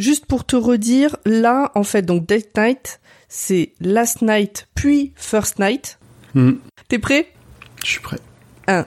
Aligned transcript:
Juste 0.00 0.24
pour 0.24 0.46
te 0.46 0.56
redire, 0.56 1.14
là, 1.26 1.70
en 1.74 1.82
fait, 1.82 2.00
donc 2.00 2.24
Date 2.24 2.56
Night, 2.56 3.00
c'est 3.28 3.74
Last 3.82 4.22
Night 4.22 4.66
puis 4.74 5.12
First 5.14 5.58
Night. 5.58 5.98
Hmm. 6.34 6.52
T'es 6.88 6.98
prêt? 6.98 7.30
Je 7.84 7.90
suis 7.90 8.00
prêt. 8.00 8.16
1, 8.66 8.86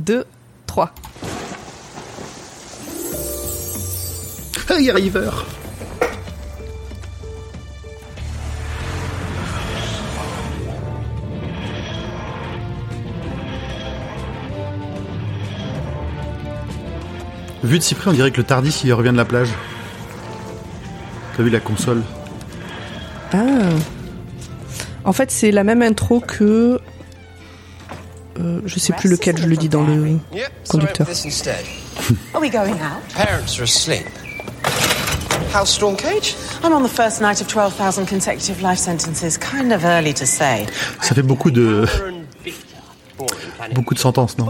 2, 0.00 0.24
3. 0.66 0.94
Hey 4.70 4.90
River 4.90 5.28
Vu 17.62 17.78
de 17.78 17.82
si 17.82 17.94
près, 17.94 18.08
on 18.08 18.14
dirait 18.14 18.30
que 18.30 18.38
le 18.38 18.44
Tardis 18.44 18.80
il 18.84 18.94
revient 18.94 19.12
de 19.12 19.16
la 19.18 19.26
plage. 19.26 19.50
T'as 21.36 21.42
vu 21.42 21.50
la 21.50 21.60
console? 21.60 22.02
Ah. 23.32 23.38
En 25.04 25.12
fait, 25.12 25.30
c'est 25.30 25.50
la 25.50 25.64
même 25.64 25.82
intro 25.82 26.20
que. 26.20 26.80
euh, 28.38 28.60
je 28.64 28.78
sais 28.78 28.92
plus 28.92 29.10
lequel 29.10 29.36
je 29.38 29.46
le 29.46 29.56
dis 29.56 29.68
dans 29.68 29.82
le 29.84 30.18
conducteur. 30.68 31.06
Are 32.34 32.40
we 32.40 32.50
going 32.50 32.74
out? 32.74 33.02
Parents 33.14 33.58
are 33.58 33.64
asleep. 33.64 34.06
I'm 36.62 36.72
on 36.72 36.82
the 36.82 36.88
first 36.88 37.20
night 37.20 37.40
of 37.40 37.48
12,000 37.48 38.06
consecutive 38.06 38.60
life 38.62 38.78
sentences. 38.78 39.38
Kind 39.38 39.72
of 39.72 39.84
early 39.84 40.12
to 40.14 40.26
say. 40.26 40.66
Ça 41.00 41.14
fait 41.14 41.22
beaucoup 41.22 41.50
de 41.50 41.86
beaucoup 43.74 43.94
de 43.94 43.98
sentences, 43.98 44.36
non? 44.38 44.48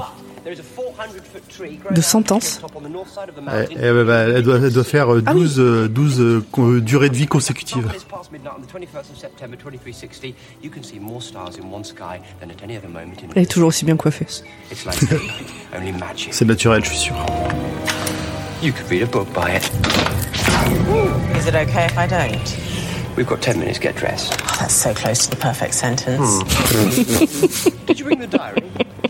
De 1.90 2.00
sentences 2.00 2.60
Ouais, 2.62 3.68
eh 3.70 3.74
ben, 3.74 4.04
bah, 4.04 4.18
elle, 4.28 4.42
doit, 4.44 4.58
elle 4.58 4.72
doit 4.72 4.84
faire 4.84 5.12
euh, 5.12 5.22
Ah 5.26 5.32
oui. 5.34 5.40
12, 5.40 5.58
euh, 5.58 5.88
12 5.88 6.20
euh, 6.20 6.80
durées 6.80 7.08
de 7.08 7.16
vie 7.16 7.26
consécutives. 7.26 7.88
Elle 13.34 13.42
est 13.42 13.50
toujours 13.50 13.68
aussi 13.68 13.84
bien 13.84 13.96
coiffée. 13.96 14.26
C'est 16.30 16.44
naturel, 16.44 16.84
je 16.84 16.90
suis 16.90 16.98
sûr. 16.98 17.16
You 18.62 18.72
could 18.72 18.88
read 18.88 19.02
a 19.02 19.06
book 19.06 19.26
by 19.34 19.56
it. 19.56 19.70
Is 21.36 21.46
it 21.46 21.54
okay 21.54 21.86
if 21.86 21.98
I 21.98 22.06
don't? 22.06 22.56
We've 23.16 23.26
got 23.26 23.40
10 23.40 23.58
minutes, 23.58 23.78
get 23.78 23.96
dressed. 23.96 24.36
Oh, 24.42 24.56
that's 24.60 24.74
so 24.74 24.94
close 24.94 25.26
to 25.26 25.30
the 25.30 25.36
perfect 25.36 25.74
sentence. 25.74 26.42
Did 27.86 27.98
you 27.98 28.04
bring 28.04 28.20
the 28.20 28.26
diary? 28.26 28.62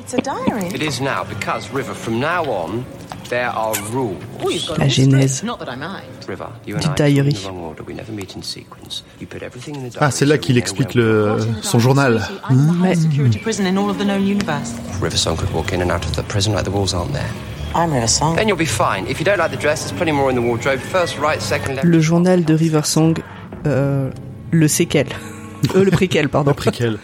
It's 0.07 0.15
a 0.15 0.21
diary. 0.23 0.69
It 0.73 0.83
is 0.83 1.01
now, 1.01 1.25
because, 1.25 1.69
River, 1.73 1.93
from 1.93 2.21
now 2.21 2.45
on, 2.45 2.85
there 3.29 3.49
are 3.51 3.75
rules. 3.91 4.23
Oh, 4.41 4.49
you've 4.49 4.65
got 4.69 4.79
La 4.79 4.87
genèse. 4.87 5.29
strict. 5.39 5.43
Not 5.45 5.59
that 5.59 5.69
I 5.69 5.75
mind. 5.75 6.07
River, 6.29 6.49
you 6.65 6.77
and 6.77 6.85
Du 6.85 6.91
I 6.93 6.95
diary. 6.95 7.33
talk 7.33 7.43
in 7.43 7.43
the 7.43 7.49
wrong 7.49 7.65
order. 7.71 7.83
We 7.83 7.93
never 7.95 8.13
meet 8.13 8.37
in 8.37 8.43
sequence. 8.45 9.03
You 9.19 9.27
put 9.27 9.43
everything 9.43 9.75
in 9.75 9.83
the 9.83 9.91
diary. 9.91 10.07
Ah, 10.07 10.13
c'est 10.13 10.25
là 10.25 10.39
qu'il 10.39 10.59
explique 10.59 10.95
le, 10.95 11.39
son 11.63 11.81
journal. 11.81 12.21
sweetie. 12.21 12.41
I'm 12.49 12.67
the 12.69 12.73
highest 12.85 13.03
security 13.03 13.41
prison 13.41 13.67
in 13.67 13.77
all 13.77 13.91
of 13.91 13.99
the 13.99 14.05
known 14.05 14.25
universe. 14.25 14.71
we- 15.01 15.07
River 15.07 15.17
Song 15.19 15.37
could 15.37 15.53
walk 15.53 15.73
in 15.73 15.83
and 15.83 15.91
out 15.91 16.05
of 16.05 16.13
the 16.15 16.23
prison 16.23 16.55
like 16.55 16.63
the 16.65 16.71
walls 16.71 16.95
aren't 16.95 17.13
there. 17.13 17.31
I'm 17.75 17.93
River 17.93 18.07
Song. 18.07 18.37
Then 18.37 18.47
you'll 18.47 18.57
be 18.57 18.65
fine. 18.65 19.09
If 19.09 19.19
you 19.19 19.25
don't 19.25 19.39
like 19.39 19.51
the 19.51 19.57
dress, 19.61 19.81
there's 19.81 19.93
plenty 19.97 20.13
more 20.13 20.31
in 20.31 20.37
the 20.37 20.43
wardrobe. 20.43 20.79
First 20.79 21.19
right, 21.19 21.43
second 21.43 21.75
left. 21.75 21.85
Le 21.85 21.99
journal 22.01 22.45
de 22.45 22.55
Riversong, 22.55 23.15
euh, 23.67 24.11
le 24.53 24.69
séquel. 24.69 25.09
Euh, 25.75 25.83
le 25.85 25.91
préquel, 25.91 26.29
pardon. 26.29 26.53
Préquel. 26.53 26.99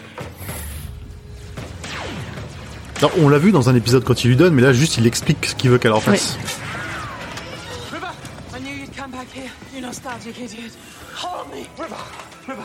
Non, 3.01 3.09
on 3.19 3.27
l'a 3.29 3.37
vu 3.37 3.51
dans 3.51 3.69
un 3.69 3.75
épisode 3.75 4.03
quand 4.03 4.23
il 4.23 4.29
lui 4.29 4.35
donne, 4.35 4.53
mais 4.53 4.61
là 4.61 4.71
juste 4.71 4.97
il 4.97 5.05
explique 5.07 5.45
ce 5.45 5.55
qu'il 5.55 5.69
veut 5.69 5.77
qu'elle 5.77 5.91
en 5.91 5.99
fasse. 5.99 6.37
River, 7.91 8.05
I 8.55 8.59
knew 8.61 8.69
you'd 8.81 8.95
come 8.95 9.11
back 9.11 9.27
here. 9.35 9.49
You 9.75 9.81
nostalgic 9.85 10.37
idiot. 10.37 10.71
Hold 11.21 11.47
me. 11.51 11.83
River, 11.83 11.95
River, 12.47 12.61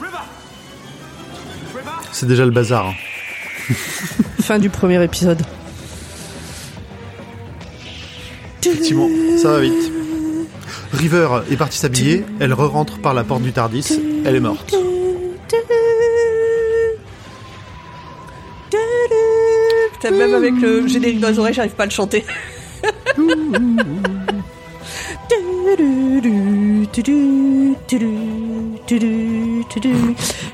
River. 0.00 0.18
River. 1.74 1.90
C'est 2.12 2.26
déjà 2.26 2.44
le 2.44 2.50
bazar. 2.50 2.88
hein. 2.88 2.94
Fin 4.42 4.58
du 4.58 4.68
premier 4.68 5.02
épisode. 5.02 5.40
Effectivement, 8.64 9.08
ça 9.38 9.52
va 9.52 9.60
vite. 9.60 9.90
River 10.92 11.28
est 11.50 11.56
partie 11.56 11.78
s'habiller, 11.78 12.24
elle 12.40 12.52
re-rentre 12.52 12.98
par 12.98 13.14
la 13.14 13.24
porte 13.24 13.42
du 13.42 13.52
Tardis, 13.52 13.86
elle 14.24 14.36
est 14.36 14.40
morte. 14.40 14.74
Même 20.10 20.34
avec 20.34 20.54
le 20.54 20.86
générique 20.86 21.20
dans 21.20 21.28
les 21.28 21.38
oreilles, 21.38 21.54
j'arrive 21.54 21.72
pas 21.72 21.84
à 21.84 21.86
le 21.86 21.92
chanter. 21.92 22.24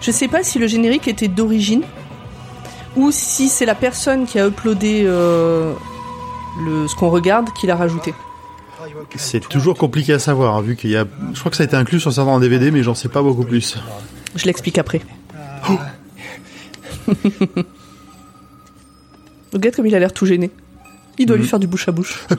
Je 0.01 0.11
sais 0.11 0.29
pas 0.29 0.43
si 0.43 0.59
le 0.59 0.67
générique 0.67 1.09
était 1.09 1.29
d'origine 1.29 1.83
ou 2.97 3.11
si 3.11 3.49
c'est 3.49 3.67
la 3.67 3.75
personne 3.75 4.27
qui 4.27 4.39
a 4.39 4.47
uploadé 4.47 5.03
euh, 5.05 5.73
le, 6.65 6.89
ce 6.89 6.95
qu'on 6.95 7.11
regarde 7.11 7.49
qui 7.59 7.67
l'a 7.67 7.77
rajouté. 7.77 8.15
C'est 9.17 9.47
toujours 9.49 9.77
compliqué 9.77 10.13
à 10.15 10.19
savoir, 10.19 10.57
hein, 10.57 10.63
vu 10.63 10.77
qu'il 10.77 10.91
y 10.91 10.97
a... 10.97 11.05
Je 11.35 11.41
crois 11.41 11.51
que 11.51 11.57
ça 11.57 11.65
a 11.65 11.67
été 11.67 11.77
inclus 11.77 12.01
sur 12.01 12.13
certains 12.13 12.39
DVD, 12.39 12.71
mais 12.71 12.83
j'en 12.83 12.95
sais 12.95 13.09
pas 13.09 13.23
beaucoup 13.23 13.45
plus. 13.45 13.77
Je 14.35 14.45
l'explique 14.45 14.79
après. 14.79 15.01
Regarde 19.53 19.77
comme 19.77 19.87
il 19.87 19.95
a 19.95 19.99
l'air 19.99 20.13
tout 20.13 20.27
gêné. 20.27 20.51
Il 21.19 21.27
doit 21.27 21.37
lui 21.37 21.47
faire 21.47 21.59
du 21.59 21.67
bouche 21.67 21.89
à 21.89 21.93
bouche. 21.93 22.27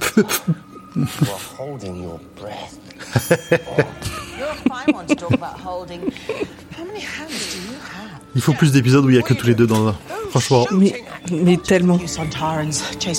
Il 8.36 8.42
faut 8.42 8.54
plus 8.54 8.72
d'épisodes 8.72 9.06
où 9.06 9.10
il 9.10 9.16
y 9.16 9.20
a 9.20 9.22
que 9.22 9.34
tous 9.34 9.48
les 9.48 9.56
deux 9.56 9.68
dans 9.68 9.88
un... 9.88 9.96
Franchement, 10.30 10.66
Mais, 10.72 11.04
mais 11.32 11.58
tellement. 11.58 12.00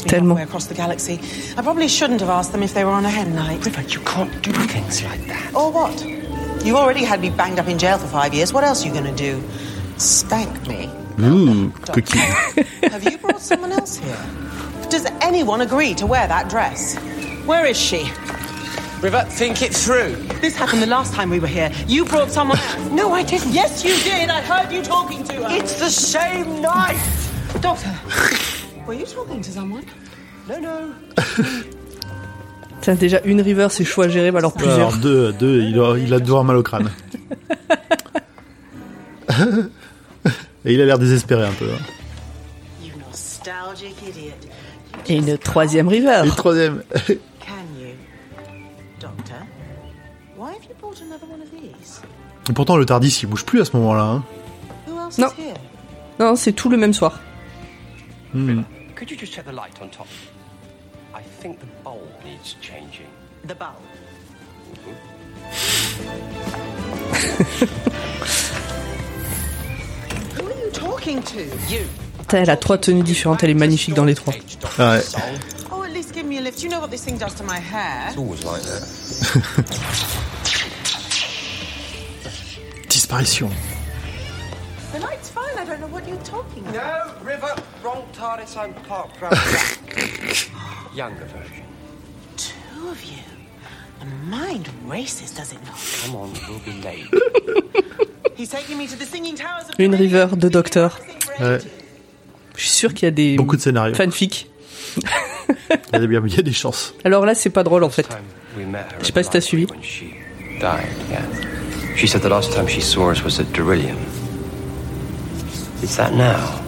Tellement. 0.06 0.38
I 0.38 0.46
probably 1.62 1.88
shouldn't 1.88 2.20
have 2.20 2.30
asked 2.30 2.52
them 2.52 2.62
if 2.62 2.72
they 2.72 2.84
were 2.84 2.92
on 2.92 3.04
a 3.04 3.10
hen 3.10 3.34
night. 3.34 3.64
River, 3.64 3.82
you 3.88 4.00
can't 4.04 4.30
do 4.42 4.52
things 4.52 5.02
like 5.02 5.26
that. 5.26 5.52
Or 5.54 5.72
what? 5.72 6.04
You 6.64 6.76
already 6.76 7.04
had 7.04 7.20
me 7.20 7.30
banged 7.30 7.58
up 7.58 7.68
in 7.68 7.78
jail 7.78 7.98
for 7.98 8.06
five 8.06 8.32
years. 8.32 8.52
What 8.52 8.62
else 8.62 8.84
are 8.84 8.88
you 8.88 8.92
going 8.94 9.12
to 9.12 9.16
do? 9.16 9.42
Spank 9.96 10.68
me? 10.68 10.88
Ouh, 11.24 11.70
cookie. 11.92 12.18
Have 12.88 13.04
you 13.04 13.18
brought 13.18 13.40
someone 13.40 13.72
else 13.72 13.96
here? 13.96 14.16
Does 14.90 15.06
anyone 15.20 15.60
agree 15.60 15.94
to 15.94 16.06
wear 16.06 16.26
that 16.26 16.48
dress? 16.48 16.96
Where 17.46 17.64
is 17.66 17.76
she? 17.76 18.10
River, 19.00 19.24
think 19.30 19.62
it 19.62 19.74
through. 19.74 20.14
This 20.40 20.56
happened 20.56 20.82
the 20.82 20.86
last 20.86 21.14
time 21.14 21.30
we 21.30 21.40
were 21.40 21.46
here. 21.46 21.70
You 21.86 22.04
brought 22.04 22.30
someone. 22.30 22.58
No, 22.90 23.14
I 23.14 23.22
didn't. 23.22 23.52
Yes, 23.52 23.82
you 23.82 23.94
did. 24.02 24.28
I 24.28 24.42
heard 24.42 24.70
you 24.70 24.82
talking 24.82 25.24
to 25.24 25.34
her. 25.34 25.56
It's 25.56 25.78
the 25.78 25.88
same 25.88 26.60
night. 26.60 27.00
Doctor. 27.60 27.90
Were 28.86 28.94
you 28.94 29.06
talking 29.06 29.40
to 29.40 29.50
someone? 29.50 29.84
No, 30.48 30.58
no. 30.58 30.94
Tiens, 32.80 32.94
déjà 32.96 33.20
une 33.24 33.40
river, 33.40 33.68
c'est 33.70 33.84
gérer, 33.84 34.30
mais 34.32 34.38
alors 34.38 34.52
plusieurs. 34.52 34.78
Alors 34.78 34.96
deux, 34.96 35.32
deux, 35.32 35.62
il 35.62 35.78
a, 35.78 35.96
il 35.98 36.12
a 36.12 36.18
devoir 36.18 36.44
mal 36.44 36.56
au 36.56 36.62
crâne. 36.62 36.90
Et 40.64 40.74
il 40.74 40.80
a 40.80 40.84
l'air 40.84 40.98
désespéré 40.98 41.46
un 41.46 41.52
peu. 41.52 41.66
hein. 41.72 41.78
You 42.82 42.92
nostalgic 43.06 43.94
idiot. 44.06 44.32
Et 45.08 45.16
une 45.16 45.38
troisième 45.38 45.88
river. 45.88 46.20
Et 46.22 46.26
le 46.26 46.32
troisième. 46.32 46.82
Can 47.06 47.54
you? 47.78 47.94
Doctor? 49.00 49.36
Why 50.36 50.50
have 50.52 50.64
you 50.64 50.74
brought 50.80 51.00
another 51.02 51.26
one 51.30 51.40
of 51.42 51.50
these? 51.50 52.02
Et 52.48 52.52
pourtant 52.52 52.76
le 52.76 52.84
Tardis 52.86 53.18
il 53.22 53.26
bouge 53.28 53.44
plus 53.44 53.60
à 53.60 53.64
ce 53.64 53.76
moment-là. 53.76 54.02
hein. 54.02 54.24
Who 54.88 54.98
else 54.98 55.18
No. 55.18 55.28
is 55.28 55.42
here? 55.42 55.54
Non, 56.18 56.36
c'est 56.36 56.52
tout 56.52 56.68
le 56.68 56.76
même 56.76 56.92
soir. 56.92 57.20
Hmm. 58.34 58.62
elle 72.32 72.50
a 72.50 72.56
trois 72.56 72.78
tenues 72.78 73.02
différentes, 73.02 73.42
elle 73.42 73.50
est 73.50 73.54
magnifique 73.54 73.94
dans 73.94 74.04
les 74.04 74.14
trois. 74.14 74.34
Ouais. 74.78 75.00
Oh, 75.72 75.82
at 75.82 75.92
least 75.92 76.14
give 76.14 76.24
me 76.24 76.38
a 76.38 76.40
lift. 76.40 76.62
You 76.62 76.70
know 76.70 76.80
what 76.80 76.88
this 76.88 77.04
thing 77.04 77.18
does 77.18 77.34
to 77.34 77.44
my 77.44 77.58
hair? 77.58 78.12
Always 78.16 78.44
like 78.44 78.62
that. 78.62 78.82
Disparition. 82.88 83.50
Une 99.78 99.94
river, 99.94 100.26
deux 100.36 100.50
docteurs. 100.50 101.00
Ouais. 101.40 101.58
Je 102.56 102.60
suis 102.60 102.70
sûr 102.70 102.94
qu'il 102.94 103.06
y 103.06 103.08
a 103.08 103.10
des 103.12 103.36
Beaucoup 103.36 103.56
de 103.56 103.60
scénarios. 103.62 103.94
fanfics. 103.94 104.48
Il 104.96 105.02
y 105.92 105.96
a 105.96 105.98
des, 105.98 106.06
il 106.06 106.34
y 106.36 106.38
a 106.38 106.42
des 106.42 106.52
chances. 106.52 106.94
Alors 107.04 107.24
là, 107.26 107.34
c'est 107.34 107.50
pas 107.50 107.62
drôle 107.62 107.84
en 107.84 107.90
fait. 107.90 108.06
Je 109.00 109.06
sais 109.06 109.12
pas 109.12 109.22
si 109.22 109.30
t'as 109.30 109.40
the 109.40 109.42
suivi. 109.42 109.66
She 111.96 112.06
said 112.06 112.22
the 112.22 112.28
last 112.28 112.52
time 112.52 112.66
she 112.68 112.80
saw 112.80 113.10
us 113.10 113.22
was 113.22 113.38
at 113.40 113.52
Derillium. 113.52 113.98
Is 115.82 115.96
that 115.96 116.12
now? 116.12 116.60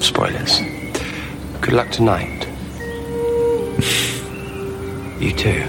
Spoilers. 0.00 0.60
Good 1.60 1.72
luck 1.74 1.90
tonight. 1.90 2.46
you 5.20 5.32
too. 5.32 5.62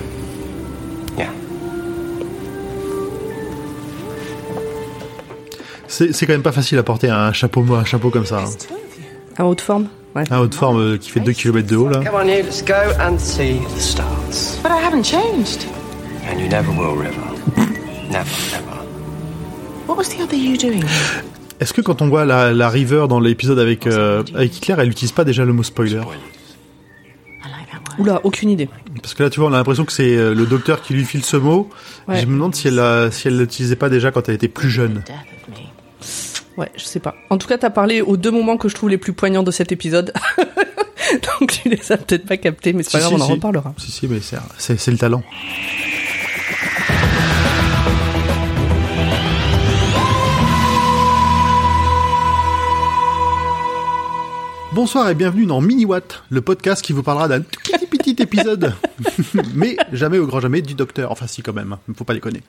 C'est 5.98 6.14
c'est 6.14 6.26
quand 6.26 6.34
même 6.34 6.42
pas 6.42 6.52
facile 6.52 6.78
à 6.78 6.84
porter 6.84 7.10
un 7.10 7.32
chapeau, 7.32 7.64
un 7.74 7.86
chapeau 7.86 8.10
comme 8.10 8.26
ça. 8.26 8.40
hein. 8.40 8.50
You. 9.40 9.44
En 9.46 9.50
haute 9.50 9.62
forme 9.62 9.88
Ouais. 10.14 10.24
Un 10.30 10.40
haute 10.40 10.54
forme 10.56 10.80
euh, 10.80 10.98
qui 10.98 11.10
fait 11.10 11.20
2 11.22 11.32
km 11.32 11.66
de 11.68 11.76
haut 11.78 11.88
là. 11.90 12.00
Come 12.04 12.16
on, 12.16 12.26
you. 12.28 12.44
Let's 12.44 12.62
go 12.64 12.74
and 13.00 13.18
see 13.18 13.60
the 13.76 13.80
stars. 13.80 14.60
But 14.62 14.72
I 14.72 14.86
haven't 14.86 15.04
changed. 15.06 15.66
And 16.30 16.38
you 16.40 16.50
never 16.50 16.70
will, 16.72 16.98
River. 16.98 17.22
never, 18.10 18.26
never. 18.52 18.78
What 19.88 19.96
was 19.98 20.10
the 20.10 20.22
other 20.22 20.36
you 20.38 20.58
doing? 20.58 20.84
Est-ce 21.62 21.74
que 21.74 21.80
quand 21.82 22.02
on 22.02 22.10
voit 22.10 22.26
la, 22.26 22.52
la 22.52 22.70
River 22.70 23.06
dans 23.08 23.22
l'épisode 23.22 23.60
avec, 23.60 23.88
euh, 23.88 24.22
avec 24.34 24.58
Hitler, 24.58 24.76
elle 24.78 24.90
utilise 24.90 25.14
pas 25.14 25.24
déjà 25.24 25.46
le 25.46 25.54
mot 25.54 25.64
spoiler? 25.64 26.00
I 26.00 26.00
like 26.00 27.72
that 27.72 27.90
word. 27.90 28.00
Oula, 28.02 28.20
aucune 28.26 28.50
idée. 28.50 28.68
Parce 29.02 29.14
que 29.14 29.24
là, 29.24 29.30
tu 29.30 29.40
vois, 29.40 29.48
on 29.50 29.54
a 29.54 29.58
l'impression 29.58 29.86
que 29.86 29.94
c'est 29.94 30.18
euh, 30.18 30.34
le 30.34 30.46
docteur 30.46 30.82
qui 30.82 30.94
lui 30.94 31.06
file 31.06 31.24
ce 31.24 31.38
mot. 31.38 31.70
Ouais. 32.10 32.20
Je 32.20 32.26
me 32.26 32.34
demande 32.34 32.54
si 32.56 32.68
elle 32.68 33.12
si 33.14 33.30
elle 33.30 33.38
l'utilisait 33.38 33.78
pas 33.78 33.88
déjà 33.90 34.12
quand 34.12 34.28
elle 34.28 34.36
était 34.36 34.50
plus 34.50 34.70
jeune. 34.70 35.04
Ouais, 36.58 36.72
je 36.76 36.84
sais 36.86 37.00
pas. 37.02 37.16
En 37.30 37.38
tout 37.38 37.48
cas, 37.48 37.58
t'as 37.58 37.70
parlé 37.70 38.02
aux 38.02 38.16
deux 38.18 38.32
moments 38.32 38.58
que 38.58 38.70
je 38.70 38.76
trouve 38.76 38.90
les 38.90 38.98
plus 38.98 39.14
poignants 39.14 39.44
de 39.44 39.52
cet 39.52 39.72
épisode. 39.72 40.14
Donc 41.40 41.52
tu 41.52 41.70
les 41.70 41.92
as 41.92 41.98
peut-être 41.98 42.26
pas 42.26 42.38
captés, 42.38 42.74
mais 42.74 42.84
c'est 42.84 42.94
pas 42.94 43.00
Si, 43.00 43.08
grave, 43.10 43.18
si, 43.18 43.22
on 43.22 43.24
en 43.24 43.28
si. 43.28 43.34
reparlera. 43.34 43.74
Si, 43.78 43.92
si, 43.92 44.08
mais 44.08 44.20
c'est- 44.22 44.92
le 44.92 44.98
talent. 44.98 45.22
Bonsoir 54.74 55.10
et 55.10 55.16
bienvenue 55.16 55.46
dans 55.46 55.62
Mini 55.62 55.86
Watt, 55.86 56.24
le 56.30 56.42
podcast 56.42 56.82
qui 56.84 56.92
vous 56.92 57.04
parlera 57.04 57.28
d'un 57.30 57.42
tout 57.42 57.60
petit 57.86 58.14
petit 58.14 58.22
épisode, 58.22 58.74
mais 59.56 59.78
jamais 59.92 60.18
au 60.18 60.28
grand 60.28 60.40
jamais 60.40 60.62
du 60.62 60.74
docteur. 60.74 61.12
Enfin 61.12 61.28
si 61.28 61.42
quand 61.42 61.54
même, 61.54 61.78
il 61.88 61.96
faut 61.96 62.04
pas 62.04 62.14
déconner. 62.14 62.42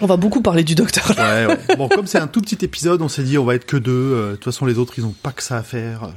On 0.00 0.06
va 0.06 0.16
beaucoup 0.16 0.40
parler 0.42 0.64
du 0.64 0.74
docteur. 0.74 1.12
là. 1.16 1.46
Ouais, 1.48 1.54
ouais. 1.68 1.76
Bon, 1.76 1.88
comme 1.88 2.06
c'est 2.06 2.18
un 2.18 2.26
tout 2.26 2.40
petit 2.40 2.58
épisode, 2.64 3.02
on 3.02 3.08
s'est 3.08 3.22
dit 3.22 3.38
on 3.38 3.44
va 3.44 3.54
être 3.54 3.66
que 3.66 3.76
deux. 3.76 3.92
euh, 3.92 4.30
De 4.30 4.34
toute 4.36 4.44
façon, 4.44 4.66
les 4.66 4.78
autres, 4.78 4.94
ils 4.98 5.04
ont 5.04 5.14
pas 5.22 5.32
que 5.32 5.42
ça 5.42 5.58
à 5.58 5.62
faire. 5.62 6.10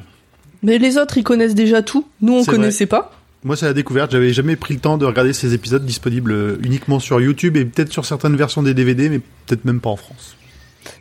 Mais 0.63 0.77
les 0.77 0.97
autres, 0.97 1.17
ils 1.17 1.23
connaissent 1.23 1.55
déjà 1.55 1.81
tout. 1.81 2.05
Nous, 2.21 2.33
on 2.33 2.43
connaissait 2.45 2.85
pas. 2.85 3.11
Moi, 3.43 3.55
c'est 3.55 3.65
la 3.65 3.73
découverte. 3.73 4.11
J'avais 4.11 4.33
jamais 4.33 4.55
pris 4.57 4.73
le 4.73 4.81
temps 4.81 4.97
de 4.97 5.05
regarder 5.05 5.31
ces 5.31 5.53
épisodes 5.53 5.85
disponibles 5.85 6.31
euh, 6.33 6.57
uniquement 6.61 6.99
sur 6.99 7.21
YouTube 7.21 7.55
et 7.55 7.63
peut-être 7.63 7.91
sur 7.93 8.05
certaines 8.05 8.35
versions 8.35 8.61
des 8.63 8.73
DVD, 8.73 9.07
mais 9.09 9.19
peut-être 9.19 9.63
même 9.63 9.79
pas 9.79 9.89
en 9.89 9.95
France. 9.95 10.35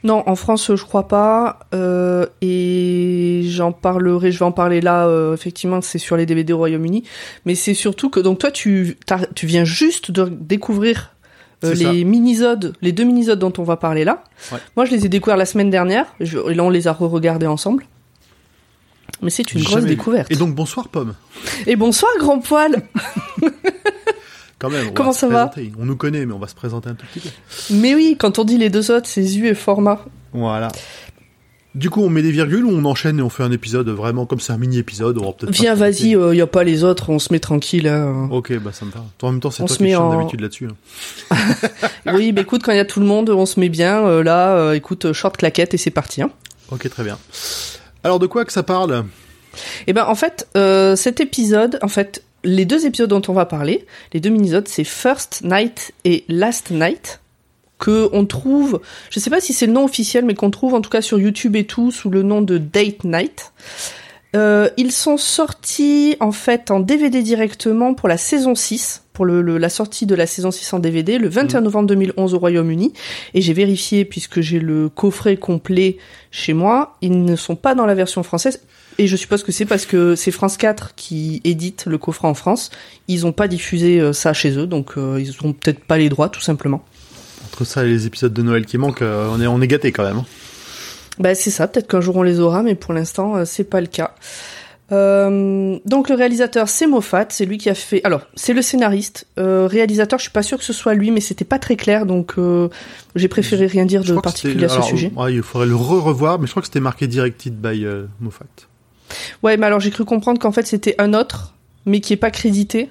Non, 0.05 0.23
en 0.26 0.35
France, 0.37 0.75
je 0.75 0.82
crois 0.85 1.08
pas. 1.08 1.61
Euh, 1.75 2.26
et 2.40 3.43
j'en 3.46 3.73
parlerai, 3.73 4.32
je 4.32 4.38
vais 4.38 4.44
en 4.44 4.52
parler 4.52 4.81
là. 4.81 5.06
euh, 5.06 5.35
effectivement, 5.35 5.81
c'est 5.81 5.99
sur 5.99 6.17
les 6.17 6.26
DVD 6.26 6.52
au 6.52 6.58
Royaume-Uni. 6.58 7.05
Mais 7.44 7.55
c'est 7.55 7.75
surtout 7.75 8.11
que 8.11 8.20
donc 8.20 8.38
toi, 8.38 8.50
tu 8.50 8.96
tu 9.35 9.46
viens 9.46 9.64
juste 9.64 10.11
de 10.11 10.25
découvrir 10.31 11.14
euh, 11.64 11.75
les 11.75 12.05
minisodes, 12.05 12.75
les 12.82 12.93
deux 12.93 13.05
minisodes 13.05 13.38
dont 13.38 13.52
on 13.58 13.64
va 13.64 13.76
parler 13.76 14.05
là. 14.05 14.23
Ouais. 14.52 14.58
Moi, 14.76 14.85
je 14.85 14.93
les 14.93 15.06
ai 15.06 15.08
découverts 15.08 15.37
la 15.37 15.46
semaine 15.46 15.70
dernière. 15.70 16.06
Je- 16.20 16.38
et 16.50 16.55
là, 16.55 16.62
on 16.64 16.70
les 16.70 16.87
a 16.88 16.93
re-regardés 16.93 17.46
ensemble. 17.46 17.84
Mais 19.23 19.31
c'est 19.31 19.52
une 19.52 19.64
grosse 19.64 19.82
vu. 19.82 19.88
découverte. 19.88 20.31
Et 20.31 20.37
donc, 20.37 20.55
bonsoir, 20.55 20.88
Pomme. 20.88 21.14
Et 21.67 21.75
bonsoir, 21.75 22.12
grand 22.20 22.38
poil. 22.38 22.82
Quand 24.58 24.70
même. 24.70 24.88
on 24.88 24.93
Comment 24.93 25.12
ça 25.12 25.28
va. 25.28 25.50
On 25.78 25.84
nous 25.84 25.96
connaît, 25.96 26.26
mais 26.26 26.32
on 26.34 26.38
va 26.38 26.49
se 26.49 26.55
présenter 26.55 26.88
un 26.90 26.94
tout 26.94 27.06
petit 27.12 27.20
peu. 27.20 27.28
Mais 27.75 27.94
oui, 27.94 28.16
quand 28.19 28.38
on 28.38 28.44
dit 28.44 28.58
les 28.58 28.70
deux 28.70 28.90
autres, 28.90 29.06
c'est 29.08 29.37
U 29.37 29.46
et 29.46 29.55
format. 29.55 30.05
Voilà. 30.32 30.69
Du 31.75 31.90
coup, 31.90 32.02
on 32.02 32.08
met 32.08 32.22
des 32.22 32.32
virgules 32.32 32.64
ou 32.64 32.70
on 32.72 32.84
enchaîne 32.87 33.20
et 33.20 33.22
on 33.22 33.28
fait 33.28 33.44
un 33.44 33.52
épisode 33.52 33.88
vraiment 33.90 34.26
comme 34.26 34.40
c'est 34.40 34.52
un 34.52 34.58
on 35.20 35.32
peut-être 35.32 35.50
pas 35.52 35.62
Viens, 35.62 35.75
vas-y, 35.75 36.10
il 36.32 36.37
y 36.37 36.40
a 36.40 36.46
pas 36.46 36.64
les 36.64 36.82
autres, 36.82 37.10
on 37.10 37.20
se 37.20 37.32
met 37.32 37.38
tranquille. 37.38 37.87
hein. 37.87 38.26
Ok, 38.32 38.52
bah 38.58 38.72
ça 38.72 38.84
me 38.84 38.90
va. 38.90 39.05
En 39.22 39.31
même 39.31 39.40
temps, 39.40 39.50
c'est 39.52 39.62
toi 39.66 39.76
se 39.76 39.78
qui 39.78 39.84
en- 39.94 40.10
d'habitude 40.16 40.40
là-dessus. 40.40 40.66
hein. 41.31 41.37
Oui, 42.14 42.32
bah 42.32 42.40
écoute, 42.40 42.62
quand 42.64 42.72
il 42.72 42.78
y 42.78 42.81
a 42.81 42.84
tout 42.84 42.99
le 43.00 43.06
monde, 43.06 43.31
on 43.31 43.46
se 43.46 43.60
met 43.60 43.69
bien. 43.69 44.05
euh, 44.06 44.22
là, 44.25 44.56
euh, 44.56 44.72
écoute, 44.72 45.05
euh, 45.05 45.12
short 45.12 45.37
claquette 45.37 45.75
et 45.75 45.76
c'est 45.78 45.90
parti. 45.90 46.20
Hein. 46.22 46.31
Ok, 46.72 46.88
très 46.88 47.05
bien. 47.05 47.19
Alors, 48.02 48.19
de 48.19 48.26
quoi 48.26 48.44
que 48.44 48.52
ça 48.52 48.62
parle? 48.64 49.05
Et 49.87 49.93
ben 49.93 50.05
en 50.06 50.14
fait, 50.14 50.49
euh, 50.56 50.96
cet 50.96 51.20
épisode, 51.20 51.78
en 51.82 51.88
fait, 51.88 52.25
les 52.44 52.64
deux 52.64 52.87
épisodes 52.87 53.11
dont 53.11 53.23
on 53.29 53.32
va 53.32 53.46
parler, 53.46 53.87
les 54.12 54.20
deux 54.20 54.31
minisodes, 54.31 54.69
c'est 54.69 54.85
First 54.85 55.43
Night 55.44 55.93
et 56.05 56.25
Last 56.29 56.70
Night 56.70 57.20
que 57.79 58.08
on 58.12 58.26
trouve, 58.26 58.81
je 59.11 59.20
sais 59.20 59.31
pas 59.31 59.40
si 59.40 59.52
c'est 59.52 59.67
le 59.67 59.73
nom 59.73 59.85
officiel, 59.85 60.25
mais 60.25 60.35
qu'on 60.35 60.50
trouve 60.50 60.75
en 60.75 60.81
tout 60.81 60.90
cas 60.90 61.00
sur 61.02 61.19
YouTube 61.20 61.55
et 61.55 61.64
tout 61.64 61.90
sous 61.93 62.11
le 62.11 62.23
nom 62.25 62.43
de 62.43 62.58
Date 62.58 63.05
Night. 63.05 63.52
Euh, 64.37 64.69
ils 64.76 64.93
sont 64.93 65.17
sortis 65.17 66.17
en 66.20 66.32
fait 66.32 66.70
en 66.70 66.81
DVD 66.81 67.23
directement 67.23 67.94
pour 67.94 68.08
la 68.08 68.19
saison 68.19 68.55
6, 68.55 69.05
pour 69.14 69.25
le, 69.25 69.41
le- 69.41 69.56
la 69.58 69.70
sortie 69.70 70.05
de 70.06 70.14
la 70.14 70.26
saison 70.26 70.50
6 70.50 70.73
en 70.75 70.79
DVD, 70.81 71.19
le 71.19 71.29
21 71.29 71.62
novembre 71.62 71.87
2011 71.88 72.34
au 72.34 72.38
Royaume-Uni. 72.38 72.93
Et 73.34 73.41
j'ai 73.41 73.52
vérifié, 73.55 74.05
puisque 74.05 74.41
j'ai 74.43 74.58
le 74.58 74.88
coffret 74.91 75.37
complet 75.38 75.96
chez 76.31 76.52
moi, 76.52 76.96
ils 77.00 77.25
ne 77.25 77.37
sont 77.37 77.56
pas 77.56 77.75
dans 77.75 77.87
la 77.87 77.94
version 77.94 78.23
française. 78.23 78.61
Et 78.98 79.06
je 79.06 79.16
suppose 79.16 79.44
que 79.44 79.52
c'est 79.52 79.64
parce 79.64 79.86
que 79.86 80.16
c'est 80.16 80.32
France 80.32 80.56
4 80.56 80.94
qui 80.96 81.40
édite 81.44 81.84
le 81.86 81.98
coffret 81.98 82.26
en 82.28 82.34
France. 82.34 82.70
Ils 83.06 83.26
ont 83.26 83.32
pas 83.32 83.46
diffusé 83.46 84.00
euh, 84.00 84.12
ça 84.12 84.32
chez 84.32 84.58
eux, 84.58 84.66
donc 84.66 84.92
euh, 84.96 85.20
ils 85.20 85.32
ont 85.46 85.52
peut-être 85.52 85.84
pas 85.84 85.98
les 85.98 86.08
droits, 86.08 86.28
tout 86.28 86.40
simplement. 86.40 86.84
Entre 87.46 87.64
ça 87.64 87.84
et 87.84 87.88
les 87.88 88.06
épisodes 88.06 88.32
de 88.32 88.42
Noël 88.42 88.66
qui 88.66 88.76
manquent, 88.76 89.02
euh, 89.02 89.28
on 89.32 89.40
est, 89.40 89.46
on 89.46 89.60
est 89.60 89.68
gâtés 89.68 89.92
quand 89.92 90.02
même. 90.04 90.18
hein. 90.18 90.26
Bah 91.20 91.34
c'est 91.34 91.50
ça, 91.50 91.66
peut-être 91.66 91.88
qu'un 91.88 92.00
jour 92.00 92.16
on 92.16 92.22
les 92.22 92.38
aura, 92.38 92.62
mais 92.62 92.76
pour 92.76 92.92
l'instant 92.94 93.44
c'est 93.44 93.64
pas 93.64 93.80
le 93.80 93.88
cas. 93.88 94.14
Euh, 94.90 95.78
donc 95.84 96.08
le 96.08 96.14
réalisateur 96.14 96.68
c'est 96.68 96.86
Moffat, 96.86 97.26
c'est 97.30 97.44
lui 97.44 97.58
qui 97.58 97.68
a 97.68 97.74
fait. 97.74 98.00
Alors 98.04 98.22
c'est 98.34 98.52
le 98.54 98.62
scénariste, 98.62 99.26
euh, 99.38 99.66
réalisateur. 99.66 100.18
Je 100.18 100.24
suis 100.24 100.32
pas 100.32 100.42
sûr 100.42 100.58
que 100.58 100.64
ce 100.64 100.72
soit 100.72 100.94
lui, 100.94 101.10
mais 101.10 101.20
c'était 101.20 101.44
pas 101.44 101.58
très 101.58 101.76
clair, 101.76 102.06
donc 102.06 102.34
euh, 102.38 102.68
j'ai 103.14 103.28
préféré 103.28 103.66
rien 103.66 103.84
dire 103.84 104.02
Je 104.02 104.14
de 104.14 104.20
particulier 104.20 104.64
à 104.64 104.68
ce 104.68 104.74
alors, 104.74 104.86
sujet. 104.88 105.12
ouais, 105.16 105.34
il 105.34 105.42
faudrait 105.42 105.66
le 105.66 105.74
re-revoir, 105.76 106.38
mais 106.38 106.46
je 106.46 106.52
crois 106.52 106.62
que 106.62 106.68
c'était 106.68 106.80
marqué 106.80 107.06
Directed 107.06 107.54
by 107.60 107.84
Moffat. 108.20 108.46
Ouais, 109.43 109.56
mais 109.56 109.66
alors 109.66 109.81
j'ai 109.81 109.90
cru 109.90 110.05
comprendre 110.05 110.40
qu'en 110.40 110.52
fait 110.52 110.66
c'était 110.66 110.94
un 110.99 111.14
autre, 111.14 111.55
mais 111.87 112.00
qui 112.00 112.12
est 112.12 112.16
pas 112.16 112.31
crédité. 112.31 112.90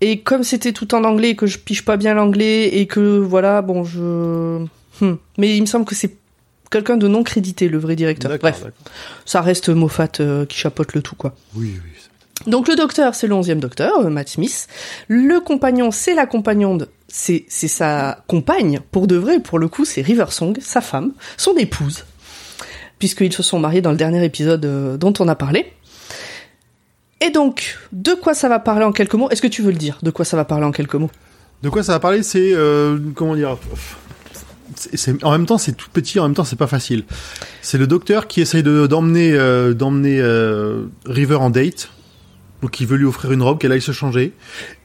Et 0.00 0.20
comme 0.20 0.42
c'était 0.42 0.72
tout 0.72 0.94
en 0.94 1.04
anglais 1.04 1.30
et 1.30 1.36
que 1.36 1.46
je 1.46 1.58
piche 1.58 1.84
pas 1.84 1.96
bien 1.96 2.14
l'anglais 2.14 2.76
et 2.76 2.86
que 2.86 3.18
voilà, 3.18 3.62
bon 3.62 3.84
je. 3.84 4.64
Hmm. 5.00 5.16
Mais 5.38 5.56
il 5.56 5.60
me 5.60 5.66
semble 5.66 5.84
que 5.84 5.94
c'est 5.94 6.16
quelqu'un 6.70 6.96
de 6.96 7.08
non 7.08 7.22
crédité, 7.22 7.68
le 7.68 7.78
vrai 7.78 7.96
directeur. 7.96 8.36
Bref, 8.38 8.64
ça 9.24 9.40
reste 9.40 9.68
Moffat 9.68 10.08
euh, 10.20 10.44
qui 10.46 10.58
chapeaute 10.58 10.94
le 10.94 11.02
tout 11.02 11.16
quoi. 11.16 11.34
Oui, 11.54 11.80
oui. 11.84 11.90
Donc 12.46 12.68
le 12.68 12.76
docteur, 12.76 13.14
c'est 13.14 13.26
le 13.26 13.34
onzième 13.34 13.60
docteur, 13.60 14.00
euh, 14.00 14.10
Matt 14.10 14.28
Smith. 14.28 14.66
Le 15.08 15.40
compagnon, 15.40 15.90
c'est 15.90 16.14
la 16.14 16.26
compagnonne, 16.26 16.86
c'est 17.08 17.44
c'est 17.48 17.68
sa 17.68 18.22
compagne 18.26 18.80
pour 18.90 19.06
de 19.06 19.16
vrai. 19.16 19.40
Pour 19.40 19.58
le 19.58 19.68
coup, 19.68 19.84
c'est 19.84 20.02
River 20.02 20.26
Song, 20.30 20.56
sa 20.60 20.80
femme, 20.80 21.12
son 21.36 21.54
épouse, 21.56 22.04
puisqu'ils 22.98 23.32
se 23.32 23.42
sont 23.42 23.58
mariés 23.58 23.82
dans 23.82 23.90
le 23.90 23.96
dernier 23.96 24.24
épisode 24.24 24.64
euh, 24.64 24.96
dont 24.96 25.12
on 25.18 25.28
a 25.28 25.34
parlé. 25.34 25.72
Et 27.20 27.30
donc, 27.30 27.78
de 27.92 28.12
quoi 28.12 28.34
ça 28.34 28.48
va 28.48 28.58
parler 28.58 28.84
en 28.84 28.92
quelques 28.92 29.14
mots? 29.14 29.30
Est-ce 29.30 29.42
que 29.42 29.46
tu 29.46 29.62
veux 29.62 29.70
le 29.70 29.78
dire? 29.78 29.98
De 30.02 30.10
quoi 30.10 30.24
ça 30.24 30.36
va 30.36 30.44
parler 30.44 30.66
en 30.66 30.72
quelques 30.72 30.94
mots? 30.94 31.10
De 31.62 31.70
quoi 31.70 31.82
ça 31.82 31.92
va 31.92 32.00
parler? 32.00 32.22
C'est 32.22 32.52
euh, 32.52 32.98
comment 33.14 33.34
dire? 33.34 33.56
En 35.22 35.32
même 35.32 35.46
temps, 35.46 35.58
c'est 35.58 35.72
tout 35.72 35.88
petit, 35.92 36.18
en 36.18 36.24
même 36.24 36.34
temps, 36.34 36.44
c'est 36.44 36.56
pas 36.56 36.66
facile. 36.66 37.04
C'est 37.62 37.78
le 37.78 37.86
docteur 37.86 38.26
qui 38.26 38.40
essaye 38.40 38.62
de 38.62 38.86
d'emmener 38.86 39.32
euh, 39.32 39.72
d'emmener 39.72 40.18
euh, 40.20 40.84
River 41.06 41.36
en 41.36 41.50
date, 41.50 41.90
donc 42.62 42.80
il 42.80 42.86
veut 42.86 42.96
lui 42.96 43.06
offrir 43.06 43.32
une 43.32 43.42
robe 43.42 43.58
qu'elle 43.58 43.72
aille 43.72 43.80
se 43.80 43.92
changer, 43.92 44.32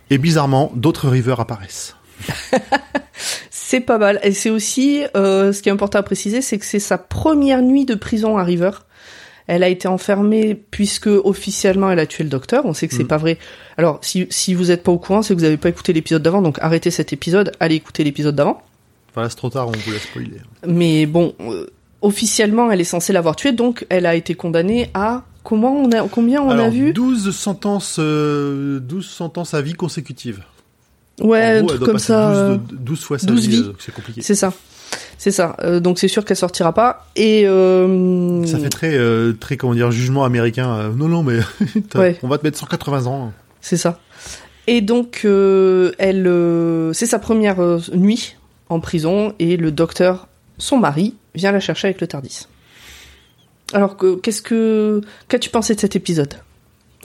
et 0.10 0.18
bizarrement, 0.18 0.72
d'autres 0.76 1.10
River 1.10 1.36
apparaissent. 1.40 1.96
C'est 3.70 3.82
pas 3.82 4.00
mal. 4.00 4.20
Et 4.24 4.32
c'est 4.32 4.50
aussi, 4.50 5.04
euh, 5.16 5.54
ce 5.54 5.62
qui 5.62 5.70
est 5.70 5.72
important 5.72 6.00
à 6.00 6.04
préciser, 6.04 6.42
c'est 6.42 6.58
que 6.58 6.66
c'est 6.66 6.80
sa 6.80 6.98
première 6.98 7.62
nuit 7.62 7.86
de 7.86 7.94
prison 7.94 8.36
à 8.38 8.44
River. 8.44 8.72
Elle 9.46 9.62
a 9.62 9.68
été 9.70 9.88
enfermée 9.88 10.56
puisque 10.72 11.06
officiellement 11.06 11.92
elle 11.92 12.00
a 12.00 12.08
tué 12.08 12.24
le 12.24 12.32
docteur. 12.32 12.66
On 12.66 12.74
sait 12.74 12.88
que 12.88 12.96
c'est 12.96 13.04
Mhm. 13.04 13.08
pas 13.08 13.18
vrai. 13.18 13.38
Alors 13.78 14.00
si, 14.02 14.26
si 14.32 14.56
vous 14.56 14.72
êtes 14.72 14.82
pas 14.82 14.92
au 14.92 14.98
courant, 14.98 15.22
c'est 15.22 15.36
que 15.36 15.40
vous 15.40 15.46
avez 15.46 15.58
pas 15.58 15.70
écouté 15.70 15.94
l'épisode 15.94 16.24
d'avant, 16.24 16.42
donc 16.42 16.58
arrêtez 16.62 16.90
cet 16.90 17.14
épisode, 17.14 17.52
allez 17.60 17.76
écouter 17.76 18.04
l'épisode 18.04 18.36
d'avant. 18.36 18.62
Enfin 19.12 19.22
là, 19.22 19.30
c'est 19.30 19.36
trop 19.36 19.50
tard, 19.52 19.68
on 19.68 19.72
vous 19.72 19.92
l'a 19.92 20.00
spoilé. 20.00 20.32
Mais 20.68 21.06
bon, 21.06 21.36
euh, 21.42 21.68
officiellement 22.02 22.72
elle 22.72 22.82
est 22.82 22.84
censée 22.86 23.14
l'avoir 23.14 23.36
tué, 23.36 23.52
donc 23.52 23.86
elle 23.90 24.08
a 24.08 24.16
été 24.16 24.34
condamnée 24.34 24.90
à 24.96 25.24
comment 25.44 25.76
on 25.76 25.92
a 25.92 26.08
combien 26.08 26.42
on 26.42 26.50
Alors, 26.50 26.66
a 26.66 26.70
vu? 26.70 26.92
12 26.94 27.36
sentences, 27.36 27.98
euh, 28.00 28.80
12 28.80 29.08
sentences 29.08 29.54
à 29.54 29.62
vie 29.62 29.74
consécutives. 29.74 30.42
Ouais, 31.22 31.60
un 31.60 31.66
truc 31.66 31.82
comme 31.82 32.00
ça. 32.00 32.30
12, 32.30 32.38
euh, 32.38 32.58
de- 32.58 32.76
12 32.78 33.04
fois 33.04 33.20
sa 33.20 33.28
12 33.28 33.48
vie, 33.48 33.64
euh, 33.68 33.74
c'est 33.80 33.94
compliqué. 33.94 34.22
C'est 34.22 34.36
ça. 34.36 34.54
C'est 35.18 35.32
ça. 35.32 35.56
Euh, 35.62 35.80
donc 35.80 36.00
c'est 36.00 36.08
sûr 36.08 36.24
qu'elle 36.26 36.38
sortira 36.38 36.74
pas. 36.74 37.08
Et 37.16 37.44
euh, 37.48 38.46
Ça 38.46 38.58
fait 38.60 38.70
très, 38.70 38.98
euh, 38.98 39.34
très 39.34 39.58
comment 39.58 39.74
dire, 39.76 39.92
jugement 39.92 40.24
américain. 40.24 40.90
non, 40.96 41.08
non, 41.08 41.24
mais 41.24 41.40
Ouais. 41.96 42.18
on 42.24 42.28
va 42.28 42.38
te 42.38 42.44
mettre 42.46 42.58
180 42.58 43.06
ans. 43.08 43.34
C'est 43.62 43.78
ça. 43.78 44.00
Et 44.68 44.82
donc, 44.82 45.22
euh, 45.26 45.92
elle, 45.98 46.26
euh, 46.28 46.94
c'est 46.94 47.06
sa 47.08 47.20
première 47.20 47.58
nuit 47.94 48.36
en 48.70 48.80
prison 48.80 49.34
et 49.40 49.58
le 49.58 49.72
docteur, 49.72 50.28
son 50.58 50.78
mari, 50.78 51.16
vient 51.36 51.52
la 51.52 51.60
chercher 51.60 51.88
avec 51.88 52.02
le 52.02 52.08
Tardis. 52.08 52.48
Alors, 53.74 53.98
que, 53.98 54.16
qu'est-ce 54.16 54.42
que, 54.42 55.02
qu'as-tu 55.28 55.50
pensé 55.50 55.76
de 55.76 55.80
cet 55.80 55.96
épisode? 55.96 56.34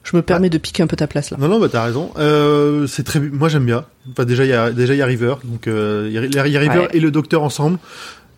Je 0.04 0.16
me 0.16 0.22
permets 0.22 0.50
de 0.50 0.58
piquer 0.58 0.82
un 0.82 0.86
peu 0.86 0.96
ta 0.96 1.06
place 1.06 1.30
là. 1.30 1.36
Non, 1.40 1.48
non, 1.48 1.58
bah 1.58 1.68
t'as 1.72 1.82
raison. 1.82 2.10
Euh, 2.18 2.86
c'est 2.86 3.02
très, 3.02 3.20
moi 3.20 3.48
j'aime 3.48 3.64
bien. 3.64 3.84
Enfin, 4.12 4.24
déjà 4.24 4.44
il 4.44 4.50
y 4.50 4.52
a 4.52 4.70
déjà 4.70 4.94
il 4.94 4.98
y 4.98 5.02
a 5.02 5.06
River, 5.06 5.34
donc 5.44 5.66
euh, 5.66 6.06
il 6.08 6.34
y 6.34 6.38
a, 6.38 6.42
River 6.42 6.68
Ouais. 6.78 6.88
et 6.92 7.00
le 7.00 7.10
Docteur 7.10 7.42
ensemble, 7.42 7.78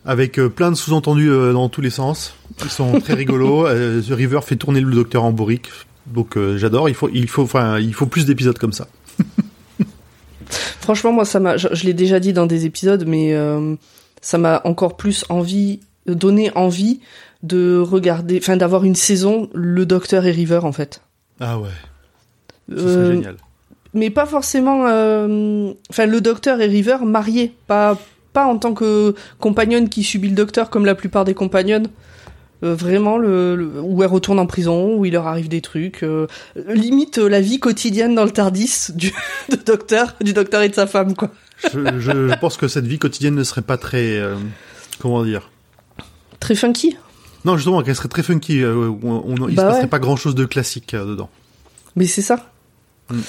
avec 0.04 0.38
euh, 0.38 0.48
plein 0.48 0.70
de 0.70 0.76
sous-entendus 0.76 1.28
euh, 1.30 1.52
dans 1.52 1.68
tous 1.68 1.80
les 1.80 1.90
sens. 1.90 2.34
Ils 2.64 2.70
sont 2.70 3.00
très 3.00 3.14
rigolos. 3.22 3.66
Euh, 3.66 4.00
The 4.00 4.12
River 4.12 4.40
fait 4.44 4.56
tourner 4.56 4.80
le 4.80 4.92
Docteur 4.94 5.24
en 5.24 5.32
bourrique, 5.32 5.70
donc 6.06 6.38
j'adore. 6.56 6.88
Il 6.88 6.94
faut, 6.94 7.10
il 7.12 7.28
faut, 7.28 7.42
enfin, 7.42 7.78
il 7.80 7.92
faut 7.94 8.06
plus 8.06 8.24
d'épisodes 8.26 8.58
comme 8.58 8.72
ça. 8.72 8.86
Franchement, 10.80 11.12
moi, 11.12 11.24
ça 11.24 11.40
m'a, 11.40 11.56
je, 11.56 11.68
je 11.72 11.84
l'ai 11.84 11.94
déjà 11.94 12.20
dit 12.20 12.32
dans 12.32 12.46
des 12.46 12.64
épisodes, 12.66 13.04
mais 13.06 13.34
euh, 13.34 13.74
ça 14.20 14.38
m'a 14.38 14.60
encore 14.64 14.96
plus 14.96 15.24
envie, 15.28 15.80
donné 16.06 16.52
envie 16.54 17.00
de 17.42 17.78
regarder, 17.78 18.38
enfin, 18.38 18.56
d'avoir 18.56 18.84
une 18.84 18.94
saison, 18.94 19.50
le 19.52 19.84
Docteur 19.86 20.24
et 20.26 20.30
River, 20.30 20.60
en 20.62 20.72
fait. 20.72 21.02
Ah 21.40 21.58
ouais, 21.58 21.68
ce 22.70 22.76
serait 22.76 22.88
Euh, 22.88 23.12
génial. 23.12 23.36
mais 23.94 24.10
pas 24.10 24.26
forcément, 24.26 24.86
euh, 24.86 25.72
enfin, 25.90 26.06
le 26.06 26.20
Docteur 26.20 26.60
et 26.60 26.66
River 26.66 26.98
mariés, 27.04 27.52
pas, 27.66 27.98
pas 28.32 28.46
en 28.46 28.58
tant 28.58 28.72
que 28.74 29.14
compagnonne 29.38 29.88
qui 29.88 30.02
subit 30.02 30.28
le 30.30 30.34
Docteur 30.34 30.70
comme 30.70 30.86
la 30.86 30.94
plupart 30.94 31.24
des 31.24 31.34
compagnonnes. 31.34 31.88
Euh, 32.64 32.74
vraiment, 32.74 33.18
le, 33.18 33.54
le- 33.54 33.82
où 33.82 34.02
elle 34.02 34.08
retourne 34.08 34.38
en 34.38 34.46
prison, 34.46 34.96
où 34.96 35.04
il 35.04 35.12
leur 35.12 35.26
arrive 35.26 35.46
des 35.48 35.60
trucs, 35.60 36.02
euh, 36.02 36.26
limite 36.68 37.18
euh, 37.18 37.28
la 37.28 37.42
vie 37.42 37.60
quotidienne 37.60 38.14
dans 38.14 38.24
le 38.24 38.30
Tardis 38.30 38.86
du 38.94 39.12
de 39.50 39.56
Docteur, 39.56 40.14
du 40.22 40.32
Docteur 40.32 40.62
et 40.62 40.70
de 40.70 40.74
sa 40.74 40.86
femme, 40.86 41.14
quoi. 41.14 41.30
Je, 41.70 42.00
je, 42.00 42.28
je 42.30 42.38
pense 42.40 42.56
que 42.56 42.66
cette 42.66 42.86
vie 42.86 42.98
quotidienne 42.98 43.34
ne 43.34 43.44
serait 43.44 43.60
pas 43.60 43.76
très, 43.76 44.16
euh, 44.18 44.36
comment 45.00 45.22
dire? 45.22 45.50
Très 46.40 46.54
funky. 46.54 46.96
Non, 47.46 47.56
justement, 47.56 47.82
qu'elle 47.82 47.96
serait 47.96 48.08
très 48.08 48.22
funky. 48.22 48.60
euh, 48.62 48.90
on, 49.02 49.22
on- 49.26 49.48
il 49.48 49.54
Bah 49.54 49.62
se 49.62 49.66
passerait 49.68 49.80
ouais. 49.84 49.86
pas 49.86 49.98
grand 49.98 50.16
chose 50.16 50.34
de 50.34 50.44
classique 50.44 50.92
euh, 50.92 51.06
dedans. 51.06 51.30
Mais 51.94 52.04
c'est 52.06 52.20
ça. 52.22 52.50
Mm. 53.10 53.20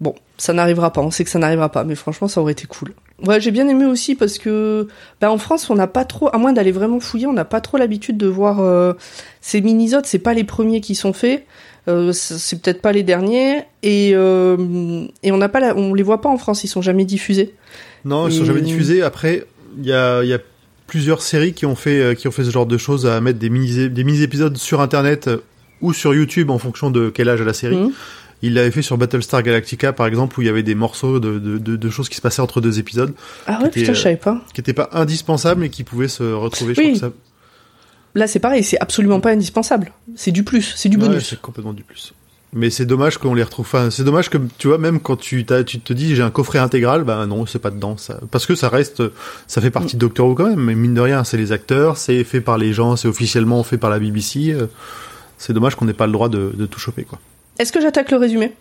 Bon, 0.00 0.14
ça 0.36 0.52
n'arrivera 0.52 0.92
pas, 0.92 1.00
on 1.00 1.10
sait 1.10 1.24
que 1.24 1.30
ça 1.30 1.38
n'arrivera 1.38 1.70
pas, 1.70 1.82
mais 1.82 1.94
franchement, 1.94 2.28
ça 2.28 2.42
aurait 2.42 2.52
été 2.52 2.66
cool. 2.66 2.92
Ouais, 3.24 3.40
j'ai 3.40 3.50
bien 3.50 3.66
aimé 3.66 3.86
aussi 3.86 4.14
parce 4.14 4.36
que, 4.36 4.88
bah, 5.22 5.32
en 5.32 5.38
France, 5.38 5.70
on 5.70 5.74
n'a 5.74 5.86
pas 5.86 6.04
trop, 6.04 6.28
à 6.34 6.36
moins 6.36 6.52
d'aller 6.52 6.72
vraiment 6.72 7.00
fouiller, 7.00 7.26
on 7.26 7.32
n'a 7.32 7.46
pas 7.46 7.62
trop 7.62 7.78
l'habitude 7.78 8.18
de 8.18 8.26
voir 8.26 8.60
euh, 8.60 8.92
ces 9.40 9.62
minisodes. 9.62 10.04
C'est 10.04 10.18
pas 10.18 10.34
les 10.34 10.44
premiers 10.44 10.82
qui 10.82 10.94
sont 10.94 11.14
faits, 11.14 11.46
euh, 11.88 12.12
c'est 12.12 12.60
peut-être 12.60 12.82
pas 12.82 12.92
les 12.92 13.02
derniers, 13.04 13.62
et 13.82 14.10
euh, 14.14 15.06
et 15.22 15.32
on 15.32 15.38
n'a 15.38 15.48
pas, 15.48 15.60
la, 15.60 15.74
on 15.74 15.94
les 15.94 16.02
voit 16.02 16.20
pas 16.20 16.28
en 16.28 16.36
France, 16.36 16.62
ils 16.64 16.68
sont 16.68 16.82
jamais 16.82 17.06
diffusés. 17.06 17.54
Non, 18.04 18.28
ils 18.28 18.34
sont 18.34 18.44
jamais 18.44 18.60
diffusés. 18.60 19.00
Après, 19.00 19.46
il 19.78 19.86
y 19.86 19.92
a, 19.94 20.22
il 20.22 20.28
y 20.28 20.34
a 20.34 20.38
plusieurs 20.86 21.22
séries 21.22 21.52
qui 21.52 21.66
ont 21.66 21.74
fait 21.76 22.00
euh, 22.00 22.14
qui 22.14 22.28
ont 22.28 22.30
fait 22.30 22.44
ce 22.44 22.50
genre 22.50 22.66
de 22.66 22.78
choses 22.78 23.06
à 23.06 23.20
mettre 23.20 23.38
des 23.38 23.50
mini 23.50 23.88
des 23.90 24.04
mini 24.04 24.22
épisodes 24.22 24.56
sur 24.56 24.80
internet 24.80 25.28
euh, 25.28 25.38
ou 25.80 25.92
sur 25.92 26.14
YouTube 26.14 26.50
en 26.50 26.58
fonction 26.58 26.90
de 26.90 27.10
quel 27.10 27.28
âge 27.28 27.40
a 27.40 27.44
la 27.44 27.52
série. 27.54 27.76
Mhm. 27.76 27.92
Il 28.42 28.52
l'avait 28.54 28.70
fait 28.70 28.82
sur 28.82 28.98
Battlestar 28.98 29.42
Galactica 29.42 29.92
par 29.92 30.06
exemple 30.06 30.38
où 30.38 30.42
il 30.42 30.46
y 30.46 30.50
avait 30.50 30.62
des 30.62 30.74
morceaux 30.74 31.18
de, 31.20 31.38
de, 31.38 31.56
de, 31.58 31.76
de 31.76 31.90
choses 31.90 32.08
qui 32.08 32.16
se 32.16 32.20
passaient 32.20 32.42
entre 32.42 32.60
deux 32.60 32.78
épisodes 32.78 33.14
Ah 33.46 33.60
ouais, 33.62 33.70
putain, 33.70 33.86
je 33.94 33.98
euh, 33.98 34.02
savais 34.02 34.16
pas. 34.16 34.42
qui 34.54 34.60
n'étaient 34.60 34.74
pas 34.74 34.90
indispensables 34.92 35.60
mais 35.62 35.70
qui 35.70 35.84
pouvaient 35.84 36.08
se 36.08 36.22
retrouver. 36.22 36.74
Je 36.74 36.80
Oui. 36.80 36.92
crois 36.98 37.08
que 37.10 37.14
ça... 37.14 37.20
Là, 38.14 38.26
c'est 38.26 38.38
pareil, 38.38 38.62
c'est 38.64 38.78
absolument 38.80 39.20
pas 39.20 39.30
indispensable. 39.30 39.92
C'est 40.14 40.32
du 40.32 40.42
plus, 40.44 40.72
c'est 40.76 40.88
du 40.88 40.96
Ouais, 40.96 41.06
bonus. 41.08 41.28
c'est 41.28 41.40
complètement 41.40 41.72
du 41.74 41.82
plus. 41.82 42.14
Mais 42.52 42.70
c'est 42.70 42.86
dommage 42.86 43.18
qu'on 43.18 43.34
les 43.34 43.42
retrouve. 43.42 43.66
Enfin, 43.66 43.90
c'est 43.90 44.04
dommage 44.04 44.30
que 44.30 44.38
tu 44.58 44.68
vois 44.68 44.78
même 44.78 45.00
quand 45.00 45.16
tu 45.16 45.44
tu 45.66 45.80
te 45.80 45.92
dis 45.92 46.14
j'ai 46.16 46.22
un 46.22 46.30
coffret 46.30 46.58
intégral, 46.58 47.02
bah 47.04 47.26
non, 47.26 47.44
c'est 47.44 47.58
pas 47.58 47.70
dedans 47.70 47.96
ça. 47.96 48.20
Parce 48.30 48.46
que 48.46 48.54
ça 48.54 48.68
reste, 48.68 49.02
ça 49.46 49.60
fait 49.60 49.70
partie 49.70 49.96
de 49.96 50.00
Doctor 50.00 50.28
Who 50.28 50.34
quand 50.34 50.48
même. 50.48 50.60
Mais 50.60 50.74
mine 50.74 50.94
de 50.94 51.00
rien, 51.00 51.24
c'est 51.24 51.36
les 51.36 51.52
acteurs, 51.52 51.96
c'est 51.98 52.22
fait 52.24 52.40
par 52.40 52.56
les 52.56 52.72
gens, 52.72 52.96
c'est 52.96 53.08
officiellement 53.08 53.62
fait 53.62 53.78
par 53.78 53.90
la 53.90 53.98
BBC. 53.98 54.52
euh, 54.52 54.66
C'est 55.38 55.52
dommage 55.52 55.74
qu'on 55.74 55.84
n'ait 55.84 55.92
pas 55.92 56.06
le 56.06 56.12
droit 56.12 56.28
de, 56.28 56.52
de 56.56 56.66
tout 56.66 56.78
choper 56.80 57.04
quoi. 57.04 57.18
Est-ce 57.58 57.72
que 57.72 57.80
j'attaque 57.80 58.10
le 58.10 58.16
résumé? 58.16 58.52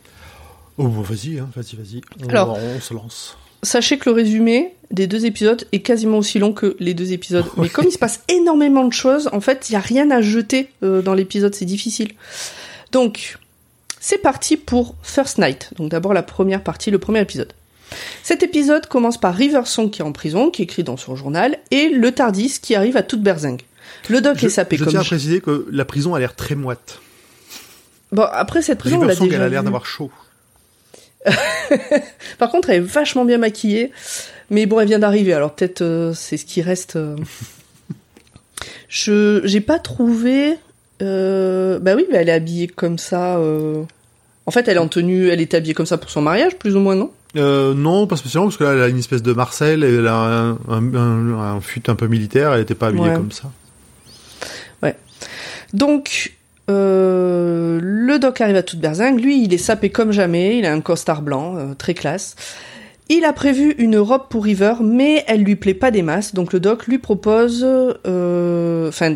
Oh 0.77 0.87
bah, 0.87 1.01
vas-y, 1.07 1.39
hein, 1.39 1.47
vas-y, 1.55 1.75
vas-y. 1.77 2.01
On, 2.23 2.29
Alors. 2.29 2.57
on 2.57 2.81
se 2.81 2.93
lance. 2.93 3.37
Sachez 3.63 3.97
que 3.97 4.09
le 4.09 4.15
résumé 4.15 4.73
des 4.91 5.07
deux 5.07 5.25
épisodes 5.25 5.65
est 5.71 5.79
quasiment 5.79 6.17
aussi 6.17 6.37
long 6.37 6.51
que 6.53 6.75
les 6.79 6.93
deux 6.93 7.13
épisodes. 7.13 7.45
Mais 7.57 7.69
comme 7.69 7.85
il 7.85 7.91
se 7.91 7.97
passe 7.97 8.21
énormément 8.29 8.85
de 8.85 8.91
choses, 8.93 9.29
en 9.31 9.39
fait, 9.41 9.69
il 9.69 9.73
n'y 9.73 9.77
a 9.77 9.81
rien 9.81 10.11
à 10.11 10.21
jeter 10.21 10.69
euh, 10.83 11.01
dans 11.01 11.13
l'épisode, 11.13 11.55
c'est 11.55 11.65
difficile. 11.65 12.11
Donc, 12.91 13.37
c'est 14.05 14.19
parti 14.19 14.55
pour 14.55 14.93
First 15.01 15.39
Night. 15.39 15.71
Donc 15.77 15.89
d'abord 15.89 16.13
la 16.13 16.21
première 16.21 16.61
partie, 16.61 16.91
le 16.91 16.99
premier 16.99 17.21
épisode. 17.21 17.53
Cet 18.21 18.43
épisode 18.43 18.85
commence 18.85 19.19
par 19.19 19.33
Riversong 19.33 19.89
qui 19.89 20.03
est 20.03 20.05
en 20.05 20.11
prison, 20.11 20.51
qui 20.51 20.61
écrit 20.61 20.83
dans 20.83 20.95
son 20.95 21.15
journal, 21.15 21.57
et 21.71 21.89
le 21.89 22.11
Tardis 22.11 22.59
qui 22.61 22.75
arrive 22.75 22.97
à 22.97 23.01
toute 23.01 23.23
berzingue. 23.23 23.63
Le 24.09 24.21
doc 24.21 24.37
Je, 24.37 24.45
est 24.45 24.49
sapé 24.49 24.77
je 24.77 24.83
comme... 24.83 24.91
tiens 24.91 25.01
à 25.01 25.03
préciser 25.03 25.41
que 25.41 25.67
la 25.71 25.85
prison 25.85 26.13
a 26.13 26.19
l'air 26.19 26.35
très 26.35 26.53
moite. 26.53 26.99
Bon, 28.11 28.27
après 28.31 28.61
cette 28.61 28.77
prison, 28.77 28.99
on 29.01 29.05
l'a 29.05 29.15
déjà 29.15 29.37
elle 29.37 29.41
a 29.41 29.49
l'air 29.49 29.63
d'avoir 29.63 29.87
chaud. 29.87 30.11
Par 32.37 32.51
contre, 32.51 32.69
elle 32.69 32.77
est 32.77 32.87
vachement 32.87 33.25
bien 33.25 33.39
maquillée. 33.39 33.91
Mais 34.51 34.67
bon, 34.67 34.79
elle 34.79 34.87
vient 34.87 34.99
d'arriver, 34.99 35.33
alors 35.33 35.55
peut-être 35.55 35.81
euh, 35.81 36.13
c'est 36.13 36.37
ce 36.37 36.45
qui 36.45 36.61
reste. 36.61 36.95
euh. 36.95 37.15
Je 38.87 39.41
j'ai 39.45 39.61
pas 39.61 39.79
trouvé. 39.79 40.59
Euh, 41.01 41.79
Bah 41.79 41.93
oui, 41.95 42.05
mais 42.11 42.17
elle 42.17 42.29
est 42.29 42.33
habillée 42.33 42.67
comme 42.67 42.97
ça. 42.97 43.37
euh. 43.37 43.83
En 44.45 44.51
fait, 44.51 44.67
elle 44.67 44.77
est 44.77 44.79
en 44.79 44.87
tenue, 44.87 45.29
elle 45.29 45.41
est 45.41 45.53
habillée 45.53 45.73
comme 45.73 45.85
ça 45.87 45.97
pour 45.97 46.09
son 46.09 46.21
mariage, 46.21 46.55
plus 46.57 46.75
ou 46.75 46.79
moins, 46.79 46.95
non? 46.95 47.11
Euh, 47.35 47.73
non, 47.73 48.05
pas 48.07 48.15
spécialement, 48.15 48.47
parce 48.47 48.57
que 48.57 48.63
là, 48.63 48.73
elle 48.73 48.81
a 48.81 48.87
une 48.87 48.99
espèce 48.99 49.23
de 49.23 49.33
Marcel, 49.33 49.83
et 49.83 49.95
elle 49.95 50.07
a 50.07 50.15
un, 50.15 50.51
un, 50.69 50.95
un, 50.95 51.33
un 51.55 51.61
fut 51.61 51.89
un 51.89 51.95
peu 51.95 52.07
militaire, 52.07 52.53
elle 52.53 52.61
était 52.61 52.75
pas 52.75 52.87
habillée 52.87 53.09
Ouais. 53.09 53.15
comme 53.15 53.31
ça. 53.31 53.51
Donc, 55.73 56.33
euh, 56.69 57.79
le 57.81 58.19
doc 58.19 58.39
arrive 58.39 58.55
à 58.55 58.63
toute 58.63 58.79
berzingue. 58.79 59.19
Lui, 59.19 59.43
il 59.43 59.53
est 59.53 59.57
sapé 59.57 59.89
comme 59.89 60.11
jamais. 60.11 60.57
Il 60.59 60.65
a 60.65 60.71
un 60.71 60.79
costard 60.79 61.21
blanc, 61.21 61.55
euh, 61.57 61.73
très 61.77 61.93
classe. 61.93 62.35
Il 63.09 63.25
a 63.25 63.33
prévu 63.33 63.71
une 63.77 63.97
robe 63.97 64.23
pour 64.29 64.45
River, 64.45 64.75
mais 64.81 65.25
elle 65.27 65.41
lui 65.43 65.55
plaît 65.57 65.73
pas 65.73 65.91
des 65.91 66.01
masses. 66.01 66.33
Donc 66.33 66.53
le 66.53 66.59
doc 66.61 66.87
lui 66.87 66.97
propose, 66.97 67.61
euh, 67.65 68.87
enfin, 68.87 69.15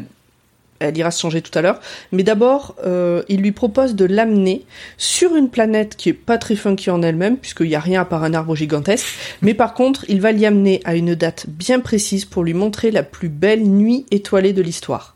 elle 0.79 0.98
ira 0.98 1.12
se 1.12 1.21
changer 1.21 1.41
tout 1.41 1.57
à 1.57 1.62
l'heure. 1.62 1.79
Mais 2.12 2.24
d'abord, 2.24 2.75
euh, 2.86 3.24
il 3.29 3.41
lui 3.41 3.51
propose 3.51 3.95
de 3.95 4.05
l'amener 4.05 4.65
sur 4.98 5.36
une 5.36 5.50
planète 5.50 5.95
qui 5.95 6.09
est 6.09 6.13
pas 6.13 6.38
très 6.38 6.55
funky 6.55 6.89
en 6.89 7.01
elle-même, 7.01 7.38
puisqu'il 7.38 7.67
y 7.67 7.75
a 7.75 7.79
rien 7.79 8.01
à 8.01 8.05
part 8.05 8.24
un 8.24 8.33
arbre 8.33 8.55
gigantesque. 8.55 9.07
Mais 9.41 9.53
par 9.53 9.74
contre, 9.74 10.05
il 10.07 10.21
va 10.21 10.31
l'y 10.31 10.45
amener 10.45 10.81
à 10.86 10.95
une 10.95 11.15
date 11.15 11.45
bien 11.48 11.79
précise 11.79 12.25
pour 12.25 12.43
lui 12.43 12.53
montrer 12.53 12.91
la 12.91 13.03
plus 13.03 13.29
belle 13.29 13.63
nuit 13.63 14.05
étoilée 14.12 14.53
de 14.53 14.62
l'histoire. 14.62 15.15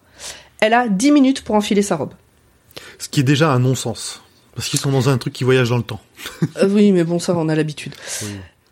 Elle 0.60 0.74
a 0.74 0.88
10 0.88 1.12
minutes 1.12 1.42
pour 1.42 1.56
enfiler 1.56 1.82
sa 1.82 1.96
robe. 1.96 2.14
Ce 3.00 3.10
qui 3.10 3.20
est 3.20 3.24
déjà 3.24 3.52
un 3.52 3.60
non-sens. 3.60 4.22
Parce 4.56 4.70
qu'ils 4.70 4.80
sont 4.80 4.92
dans 4.92 5.10
un 5.10 5.18
truc 5.18 5.34
qui 5.34 5.44
voyage 5.44 5.70
dans 5.70 5.78
le 5.78 5.84
temps. 5.84 6.00
Euh, 6.58 6.70
oui, 6.70 6.92
mais 6.92 7.04
bon, 7.04 7.20
ça, 7.20 7.36
on 7.36 7.50
a 7.50 7.56
l'habitude. 7.56 7.94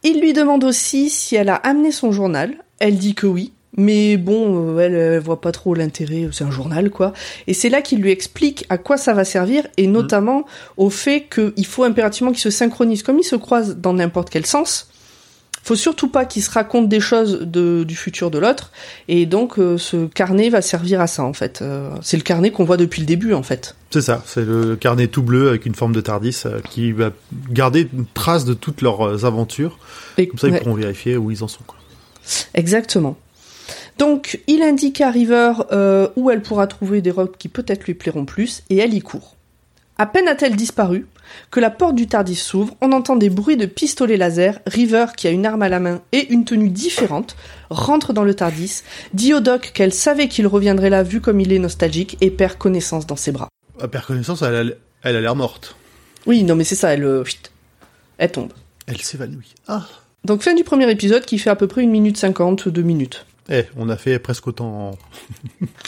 Il 0.03 0.21
lui 0.21 0.33
demande 0.33 0.63
aussi 0.63 1.09
si 1.09 1.35
elle 1.35 1.49
a 1.49 1.55
amené 1.55 1.91
son 1.91 2.11
journal. 2.11 2.53
Elle 2.79 2.97
dit 2.97 3.15
que 3.15 3.27
oui. 3.27 3.51
Mais 3.77 4.17
bon, 4.17 4.75
euh, 4.75 4.79
elle, 4.79 4.93
elle 4.93 5.19
voit 5.19 5.39
pas 5.39 5.51
trop 5.51 5.73
l'intérêt, 5.73 6.27
c'est 6.31 6.43
un 6.43 6.51
journal 6.51 6.89
quoi. 6.89 7.13
Et 7.47 7.53
c'est 7.53 7.69
là 7.69 7.81
qu'il 7.81 8.01
lui 8.01 8.11
explique 8.11 8.65
à 8.69 8.77
quoi 8.77 8.97
ça 8.97 9.13
va 9.13 9.23
servir, 9.23 9.65
et 9.77 9.87
notamment 9.87 10.45
au 10.77 10.89
fait 10.89 11.27
qu'il 11.33 11.65
faut 11.65 11.83
impérativement 11.83 12.31
qu'ils 12.31 12.41
se 12.41 12.49
synchronisent. 12.49 13.03
Comme 13.03 13.19
ils 13.19 13.23
se 13.23 13.37
croisent 13.37 13.77
dans 13.77 13.93
n'importe 13.93 14.29
quel 14.29 14.45
sens, 14.45 14.91
faut 15.63 15.75
surtout 15.75 16.07
pas 16.07 16.25
qu'ils 16.25 16.41
se 16.41 16.49
racontent 16.49 16.87
des 16.87 16.99
choses 16.99 17.41
de, 17.41 17.83
du 17.83 17.95
futur 17.95 18.31
de 18.31 18.39
l'autre, 18.39 18.71
et 19.07 19.25
donc 19.25 19.59
euh, 19.59 19.77
ce 19.77 20.07
carnet 20.07 20.49
va 20.49 20.61
servir 20.61 20.99
à 21.01 21.07
ça 21.07 21.23
en 21.23 21.33
fait. 21.33 21.61
Euh, 21.61 21.91
c'est 22.01 22.17
le 22.17 22.23
carnet 22.23 22.51
qu'on 22.51 22.65
voit 22.65 22.77
depuis 22.77 23.01
le 23.01 23.05
début 23.05 23.33
en 23.33 23.43
fait. 23.43 23.75
C'est 23.91 24.01
ça, 24.01 24.23
c'est 24.25 24.43
le 24.45 24.75
carnet 24.75 25.07
tout 25.07 25.21
bleu 25.21 25.49
avec 25.49 25.65
une 25.65 25.75
forme 25.75 25.93
de 25.93 26.01
Tardis 26.01 26.41
euh, 26.45 26.59
qui 26.69 26.91
va 26.91 27.11
garder 27.49 27.87
une 27.93 28.05
trace 28.05 28.45
de 28.45 28.53
toutes 28.53 28.81
leurs 28.81 29.25
aventures. 29.25 29.77
Et, 30.17 30.27
Comme 30.27 30.39
ça, 30.39 30.47
ils 30.47 30.53
ouais. 30.53 30.59
pourront 30.59 30.73
vérifier 30.73 31.17
où 31.17 31.29
ils 31.29 31.43
en 31.43 31.47
sont. 31.47 31.63
Quoi. 31.67 31.77
Exactement. 32.53 33.17
Donc, 33.97 34.39
il 34.47 34.61
indique 34.63 35.01
à 35.01 35.11
River 35.11 35.53
euh, 35.71 36.07
où 36.15 36.31
elle 36.31 36.41
pourra 36.41 36.67
trouver 36.67 37.01
des 37.01 37.11
robes 37.11 37.37
qui 37.37 37.49
peut-être 37.49 37.85
lui 37.85 37.93
plairont 37.93 38.25
plus, 38.25 38.63
et 38.69 38.77
elle 38.77 38.93
y 38.93 39.01
court. 39.01 39.35
À 39.97 40.05
peine 40.05 40.27
a-t-elle 40.27 40.55
disparu 40.55 41.07
que 41.49 41.59
la 41.59 41.69
porte 41.69 41.95
du 41.95 42.07
Tardis 42.07 42.35
s'ouvre, 42.35 42.75
on 42.81 42.91
entend 42.91 43.15
des 43.15 43.29
bruits 43.29 43.57
de 43.57 43.65
pistolets 43.65 44.17
laser, 44.17 44.59
River, 44.65 45.05
qui 45.15 45.27
a 45.27 45.31
une 45.31 45.45
arme 45.45 45.61
à 45.61 45.69
la 45.69 45.79
main 45.79 46.01
et 46.11 46.31
une 46.31 46.43
tenue 46.43 46.69
différente, 46.69 47.35
rentre 47.69 48.11
dans 48.11 48.23
le 48.23 48.33
Tardis, 48.33 48.81
dit 49.13 49.33
au 49.33 49.39
doc 49.39 49.71
qu'elle 49.73 49.93
savait 49.93 50.27
qu'il 50.27 50.47
reviendrait 50.47 50.89
là 50.89 51.03
vu 51.03 51.21
comme 51.21 51.39
il 51.39 51.53
est 51.53 51.59
nostalgique, 51.59 52.17
et 52.21 52.31
perd 52.31 52.57
connaissance 52.57 53.07
dans 53.07 53.15
ses 53.15 53.31
bras. 53.31 53.49
À 53.79 53.87
père 53.87 54.05
connaissance, 54.05 54.41
elle 54.41 54.55
a, 54.55 54.73
elle 55.03 55.21
l'air 55.21 55.35
morte. 55.35 55.75
Oui, 56.25 56.43
non 56.43 56.55
mais 56.55 56.63
c'est 56.63 56.75
ça, 56.75 56.93
elle... 56.93 57.03
euh, 57.03 57.23
elle 58.17 58.31
tombe. 58.31 58.53
Elle 58.87 59.01
s'évanouit. 59.01 59.53
Ah 59.67 59.85
Donc 60.25 60.43
fin 60.43 60.53
du 60.53 60.63
premier 60.63 60.89
épisode 60.91 61.25
qui 61.25 61.39
fait 61.39 61.49
à 61.49 61.55
peu 61.55 61.67
près 61.67 61.81
une 61.81 61.91
minute 61.91 62.17
cinquante, 62.17 62.67
deux 62.67 62.81
minutes. 62.81 63.25
Eh, 63.49 63.63
on 63.77 63.89
a 63.89 63.97
fait 63.97 64.19
presque 64.19 64.47
autant 64.47 64.89
en... 64.89 64.91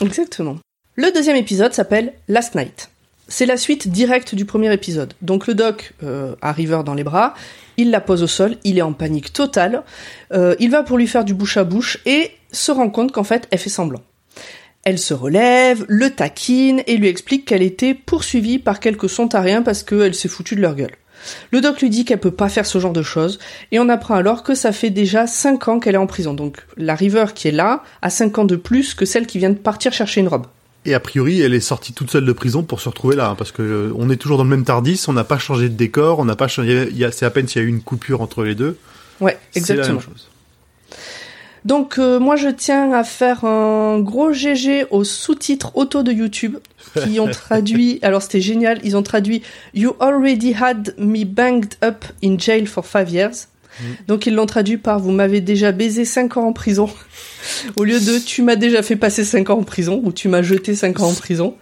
Exactement. 0.04 0.58
Le 0.96 1.12
deuxième 1.12 1.36
épisode 1.36 1.72
s'appelle 1.72 2.12
Last 2.28 2.54
Night. 2.54 2.90
c'est 3.26 3.46
la 3.46 3.56
suite 3.56 3.88
directe 3.88 4.34
du 4.34 4.44
premier 4.44 4.72
épisode. 4.72 5.14
Donc 5.22 5.46
le 5.46 5.54
doc 5.54 5.94
euh, 6.02 6.34
a 6.42 6.52
River 6.52 6.82
dans 6.84 6.94
les 6.94 7.04
bras, 7.04 7.34
il 7.76 7.90
la 7.90 8.00
pose 8.00 8.22
au 8.22 8.26
sol, 8.26 8.56
il 8.64 8.78
est 8.78 8.82
en 8.82 8.92
panique 8.92 9.32
totale, 9.32 9.82
euh, 10.32 10.54
il 10.60 10.70
va 10.70 10.82
pour 10.82 10.98
lui 10.98 11.06
faire 11.06 11.24
du 11.24 11.34
bouche 11.34 11.56
à 11.56 11.64
bouche 11.64 11.98
et 12.06 12.30
se 12.52 12.70
rend 12.70 12.90
compte 12.90 13.12
qu'en 13.12 13.24
fait 13.24 13.48
elle 13.50 13.58
fait 13.58 13.70
semblant. 13.70 14.02
Elle 14.84 14.98
se 14.98 15.14
relève, 15.14 15.86
le 15.88 16.10
taquine 16.10 16.82
et 16.86 16.96
lui 16.96 17.08
explique 17.08 17.46
qu'elle 17.46 17.62
était 17.62 17.94
poursuivie 17.94 18.58
par 18.58 18.80
quelques 18.80 19.08
sontariens 19.08 19.62
parce 19.62 19.82
qu'elle 19.82 20.14
s'est 20.14 20.28
foutue 20.28 20.56
de 20.56 20.60
leur 20.60 20.74
gueule. 20.74 20.94
Le 21.52 21.60
doc 21.60 21.80
lui 21.80 21.90
dit 21.90 22.04
qu'elle 22.04 22.20
peut 22.20 22.30
pas 22.30 22.48
faire 22.48 22.66
ce 22.66 22.78
genre 22.78 22.92
de 22.92 23.02
choses, 23.02 23.38
et 23.72 23.78
on 23.78 23.88
apprend 23.88 24.14
alors 24.14 24.42
que 24.42 24.54
ça 24.54 24.72
fait 24.72 24.90
déjà 24.90 25.26
5 25.26 25.68
ans 25.68 25.80
qu'elle 25.80 25.94
est 25.94 25.98
en 25.98 26.06
prison. 26.06 26.34
Donc 26.34 26.58
la 26.76 26.94
River 26.94 27.26
qui 27.34 27.48
est 27.48 27.52
là 27.52 27.82
a 28.02 28.10
5 28.10 28.38
ans 28.38 28.44
de 28.44 28.56
plus 28.56 28.94
que 28.94 29.04
celle 29.04 29.26
qui 29.26 29.38
vient 29.38 29.50
de 29.50 29.54
partir 29.54 29.92
chercher 29.92 30.20
une 30.20 30.28
robe. 30.28 30.46
Et 30.86 30.92
a 30.92 31.00
priori, 31.00 31.40
elle 31.40 31.54
est 31.54 31.60
sortie 31.60 31.94
toute 31.94 32.10
seule 32.10 32.26
de 32.26 32.32
prison 32.32 32.62
pour 32.62 32.80
se 32.80 32.88
retrouver 32.90 33.16
là, 33.16 33.28
hein, 33.30 33.34
parce 33.36 33.52
que 33.52 33.62
euh, 33.62 33.92
on 33.96 34.10
est 34.10 34.16
toujours 34.16 34.36
dans 34.36 34.44
le 34.44 34.50
même 34.50 34.64
Tardis, 34.64 35.02
on 35.08 35.14
n'a 35.14 35.24
pas 35.24 35.38
changé 35.38 35.70
de 35.70 35.74
décor, 35.74 36.18
on 36.18 36.26
n'a 36.26 36.36
pas 36.36 36.46
changé. 36.48 36.88
il 36.90 36.98
y 36.98 37.04
a- 37.06 37.10
C'est 37.12 37.24
à 37.24 37.30
peine 37.30 37.48
s'il 37.48 37.62
y 37.62 37.64
a 37.64 37.66
eu 37.66 37.70
une 37.70 37.80
coupure 37.80 38.20
entre 38.20 38.44
les 38.44 38.54
deux. 38.54 38.76
Ouais, 39.20 39.38
C'est 39.52 39.60
la 39.60 39.60
exactement. 39.60 39.94
même 40.00 40.02
chose. 40.02 40.28
Donc 41.64 41.98
euh, 41.98 42.18
moi 42.20 42.36
je 42.36 42.48
tiens 42.48 42.92
à 42.92 43.04
faire 43.04 43.44
un 43.44 43.98
gros 44.00 44.32
GG 44.32 44.86
aux 44.90 45.04
sous-titres 45.04 45.72
auto 45.76 46.02
de 46.02 46.12
YouTube 46.12 46.56
qui 47.02 47.18
ont 47.20 47.28
traduit, 47.30 47.98
alors 48.02 48.20
c'était 48.22 48.40
génial, 48.42 48.80
ils 48.84 48.96
ont 48.96 49.02
traduit 49.02 49.42
You 49.72 49.96
already 50.00 50.54
had 50.54 50.94
me 50.98 51.24
banged 51.24 51.74
up 51.82 52.04
in 52.22 52.38
jail 52.38 52.66
for 52.66 52.84
five 52.84 53.08
years. 53.10 53.48
Donc 54.06 54.26
ils 54.26 54.34
l'ont 54.34 54.46
traduit 54.46 54.76
par 54.76 55.00
Vous 55.00 55.10
m'avez 55.10 55.40
déjà 55.40 55.72
baisé 55.72 56.04
5 56.04 56.36
ans 56.36 56.46
en 56.46 56.52
prison. 56.52 56.88
Au 57.76 57.82
lieu 57.82 57.98
de 57.98 58.18
Tu 58.24 58.42
m'as 58.42 58.54
déjà 58.54 58.82
fait 58.82 58.94
passer 58.94 59.24
5 59.24 59.50
ans 59.50 59.58
en 59.58 59.64
prison 59.64 60.00
ou 60.04 60.12
Tu 60.12 60.28
m'as 60.28 60.42
jeté 60.42 60.76
5 60.76 61.00
ans 61.00 61.08
en 61.08 61.14
prison. 61.14 61.56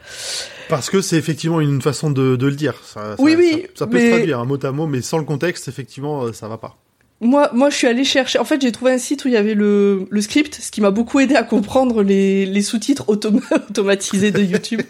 Parce 0.68 0.90
que 0.90 1.00
c'est 1.00 1.16
effectivement 1.16 1.60
une 1.60 1.80
façon 1.80 2.10
de, 2.10 2.36
de 2.36 2.46
le 2.46 2.54
dire. 2.54 2.74
Ça, 2.84 3.16
ça- 3.16 3.22
Oui, 3.22 3.34
oui, 3.36 3.62
Ça, 3.74 3.80
ça 3.80 3.86
peut 3.86 3.96
mais- 3.96 4.10
se 4.10 4.16
traduire 4.16 4.40
un 4.40 4.44
mot 4.44 4.58
à 4.62 4.72
mot, 4.72 4.86
mais 4.86 5.00
sans 5.00 5.16
le 5.18 5.24
contexte, 5.24 5.68
effectivement, 5.68 6.24
euh, 6.24 6.32
ça 6.32 6.48
va 6.48 6.58
pas. 6.58 6.76
Moi, 7.24 7.50
moi, 7.54 7.70
je 7.70 7.76
suis 7.76 7.86
allée 7.86 8.02
chercher. 8.04 8.40
En 8.40 8.44
fait, 8.44 8.60
j'ai 8.60 8.72
trouvé 8.72 8.90
un 8.90 8.98
site 8.98 9.24
où 9.24 9.28
il 9.28 9.34
y 9.34 9.36
avait 9.36 9.54
le, 9.54 10.06
le 10.10 10.20
script, 10.20 10.58
ce 10.60 10.72
qui 10.72 10.80
m'a 10.80 10.90
beaucoup 10.90 11.20
aidé 11.20 11.36
à 11.36 11.44
comprendre 11.44 12.02
les, 12.02 12.44
les 12.46 12.62
sous-titres 12.62 13.04
autom- 13.06 13.40
automatisés 13.70 14.32
de 14.32 14.42
YouTube. 14.42 14.82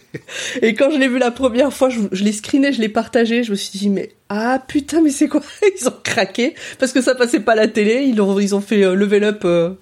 Et 0.62 0.74
quand 0.74 0.90
je 0.90 0.96
l'ai 0.98 1.08
vu 1.08 1.18
la 1.18 1.30
première 1.30 1.72
fois, 1.74 1.90
je, 1.90 2.00
je 2.10 2.24
l'ai 2.24 2.32
screené, 2.32 2.72
je 2.72 2.80
l'ai 2.80 2.88
partagé. 2.88 3.44
Je 3.44 3.50
me 3.50 3.56
suis 3.56 3.78
dit, 3.78 3.90
mais 3.90 4.12
ah 4.30 4.62
putain, 4.66 5.02
mais 5.02 5.10
c'est 5.10 5.28
quoi? 5.28 5.42
Ils 5.80 5.86
ont 5.88 5.94
craqué 6.02 6.54
parce 6.78 6.92
que 6.92 7.02
ça 7.02 7.14
passait 7.14 7.40
pas 7.40 7.52
à 7.52 7.56
la 7.56 7.68
télé. 7.68 8.04
Ils 8.06 8.18
ont, 8.22 8.38
ils 8.40 8.54
ont 8.54 8.62
fait 8.62 8.82
euh, 8.82 8.94
level 8.94 9.24
up 9.24 9.42
euh, 9.44 9.74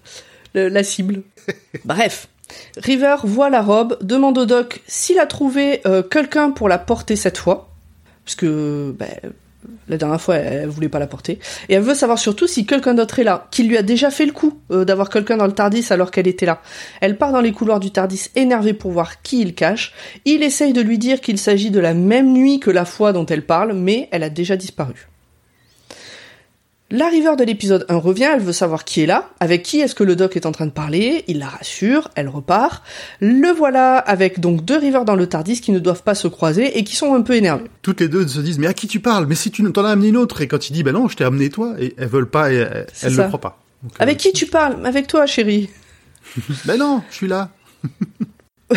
le- 0.55 0.69
la 0.69 0.83
cible. 0.83 1.23
Bref. 1.85 2.27
River 2.79 3.15
voit 3.23 3.49
la 3.49 3.63
robe, 3.63 3.97
demande 4.03 4.37
au 4.39 4.45
doc 4.45 4.81
s'il 4.89 5.21
a 5.21 5.27
trouvé 5.27 5.83
euh, 5.87 6.03
quelqu'un 6.03 6.51
pour 6.51 6.69
la 6.69 6.79
porter 6.79 7.15
cette 7.15 7.39
fois, 7.39 7.71
puisque 8.25 8.45
ben, 8.45 9.07
la 9.89 9.97
dernière 9.97 10.21
fois 10.21 10.37
elle, 10.37 10.69
voulait 10.69 10.89
pas 10.89 10.99
la 10.99 11.07
porter, 11.07 11.39
et 11.69 11.75
elle 11.75 11.83
veut 11.83 11.95
savoir 11.95 12.19
surtout 12.19 12.47
si 12.47 12.67
quelqu'un 12.67 12.95
d'autre 12.95 13.19
est 13.19 13.25
là, 13.25 13.47
qui 13.51 13.65
lui 13.65 13.77
a 13.77 13.83
déjà 13.83 14.11
fait 14.11 14.27
le 14.27 14.33
coup 14.33 14.59
euh, 14.71 14.85
d'avoir 14.85 15.11
quelqu'un 15.11 15.37
dans 15.37 15.47
le 15.47 15.53
Tardis 15.53 15.87
alors 15.91 16.11
qu'elle 16.11 16.29
était 16.29 16.47
là. 16.47 16.61
Elle 17.01 17.19
part 17.19 17.33
dans 17.33 17.41
les 17.41 17.53
couloirs 17.53 17.81
du 17.81 17.91
Tardis 17.91 18.31
énervée 18.37 18.73
pour 18.73 18.91
voir 18.91 19.23
qui 19.23 19.41
il 19.41 19.55
cache. 19.55 19.93
Il 20.25 20.43
essaye 20.43 20.73
de 20.73 20.81
lui 20.81 20.99
dire 20.99 21.21
qu'il 21.21 21.39
s'agit 21.39 21.71
de 21.71 21.81
la 21.81 21.95
même 21.95 22.33
nuit 22.33 22.61
que 22.61 22.71
la 22.71 22.85
fois 22.85 23.13
dont 23.13 23.27
elle 23.27 23.45
parle, 23.45 23.73
mais 23.73 24.09
elle 24.13 24.23
a 24.23 24.31
déjà 24.31 24.57
disparu. 24.57 25.09
La 26.93 27.09
River 27.09 27.37
de 27.39 27.45
l'épisode 27.45 27.87
1 27.89 27.97
revient, 27.99 28.31
elle 28.35 28.41
veut 28.41 28.53
savoir 28.53 28.85
qui 28.85 29.01
est 29.03 29.07
là, 29.07 29.31
avec 29.39 29.63
qui 29.63 29.79
est-ce 29.79 29.95
que 29.95 30.03
le 30.03 30.17
doc 30.17 30.35
est 30.35 30.45
en 30.45 30.51
train 30.51 30.67
de 30.67 30.73
parler, 30.73 31.25
il 31.29 31.39
la 31.39 31.47
rassure, 31.47 32.11
elle 32.17 32.29
repart. 32.29 32.83
Le 33.21 33.53
voilà 33.53 33.97
avec 33.97 34.41
donc 34.41 34.65
deux 34.65 34.77
Rivers 34.77 35.05
dans 35.05 35.15
le 35.15 35.29
Tardis 35.29 35.61
qui 35.61 35.71
ne 35.71 35.79
doivent 35.79 36.03
pas 36.03 36.17
se 36.17 36.27
croiser 36.27 36.77
et 36.77 36.83
qui 36.83 36.97
sont 36.97 37.15
un 37.15 37.23
peu 37.23 37.37
énervés. 37.37 37.71
Toutes 37.83 38.01
les 38.01 38.09
deux 38.09 38.27
se 38.27 38.41
disent, 38.41 38.59
mais 38.59 38.67
à 38.67 38.75
qui 38.75 38.89
tu 38.89 38.99
parles? 38.99 39.27
Mais 39.27 39.37
si 39.37 39.53
tu 39.53 39.63
t'en 39.71 39.85
as 39.85 39.91
amené 39.91 40.09
une 40.09 40.17
autre, 40.17 40.41
et 40.41 40.49
quand 40.49 40.69
il 40.69 40.73
dit, 40.73 40.83
ben 40.83 40.91
non, 40.91 41.07
je 41.07 41.17
t'ai 41.17 41.23
amené 41.23 41.49
toi, 41.49 41.77
et 41.79 41.95
elles 41.97 42.09
veulent 42.09 42.29
pas, 42.29 42.53
et 42.53 42.57
elles, 42.57 42.87
elles 43.03 43.15
le 43.15 43.23
croient 43.29 43.41
pas. 43.41 43.63
Donc, 43.85 43.93
euh, 43.93 44.03
Avec 44.03 44.19
qui 44.19 44.33
tu 44.33 44.47
parles? 44.47 44.85
Avec 44.85 45.07
toi, 45.07 45.27
chérie. 45.27 45.71
Ben 46.65 46.77
non, 46.77 47.03
je 47.11 47.15
suis 47.15 47.29
là. 47.29 47.51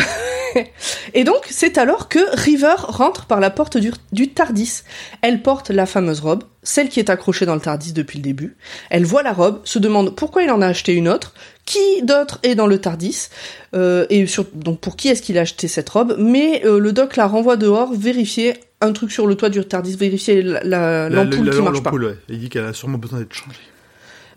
Et 1.14 1.24
donc, 1.24 1.46
c'est 1.50 1.78
alors 1.78 2.08
que 2.08 2.18
River 2.36 2.74
rentre 2.78 3.26
par 3.26 3.40
la 3.40 3.50
porte 3.50 3.76
du, 3.76 3.92
du 4.12 4.28
Tardis. 4.30 4.82
Elle 5.22 5.42
porte 5.42 5.70
la 5.70 5.86
fameuse 5.86 6.20
robe, 6.20 6.44
celle 6.62 6.88
qui 6.88 7.00
est 7.00 7.10
accrochée 7.10 7.46
dans 7.46 7.54
le 7.54 7.60
Tardis 7.60 7.92
depuis 7.92 8.18
le 8.18 8.22
début. 8.24 8.56
Elle 8.90 9.04
voit 9.04 9.22
la 9.22 9.32
robe, 9.32 9.60
se 9.64 9.78
demande 9.78 10.14
pourquoi 10.16 10.42
il 10.42 10.50
en 10.50 10.60
a 10.62 10.66
acheté 10.66 10.92
une 10.94 11.08
autre, 11.08 11.34
qui 11.64 12.02
d'autre 12.02 12.38
est 12.42 12.54
dans 12.54 12.66
le 12.66 12.78
Tardis, 12.78 13.28
euh, 13.74 14.06
et 14.10 14.26
sur, 14.26 14.44
donc 14.54 14.80
pour 14.80 14.96
qui 14.96 15.08
est-ce 15.08 15.22
qu'il 15.22 15.38
a 15.38 15.42
acheté 15.42 15.68
cette 15.68 15.88
robe. 15.88 16.16
Mais 16.18 16.62
euh, 16.64 16.78
le 16.78 16.92
doc 16.92 17.16
la 17.16 17.26
renvoie 17.26 17.56
dehors, 17.56 17.92
vérifier 17.94 18.54
un 18.80 18.92
truc 18.92 19.10
sur 19.12 19.26
le 19.26 19.34
toit 19.34 19.48
du 19.48 19.64
Tardis, 19.64 19.96
vérifier 19.96 20.42
la- 20.42 20.62
la- 20.62 21.08
La- 21.08 21.24
l'ampoule 21.24 21.50
qui 21.50 21.62
marche 21.62 21.82
pas. 21.82 21.90
l'ampoule, 21.90 22.04
ouais. 22.04 22.16
Il 22.28 22.38
dit 22.38 22.48
qu'elle 22.50 22.64
a 22.66 22.72
sûrement 22.72 22.98
besoin 22.98 23.18
d'être 23.20 23.32
changée. 23.32 23.56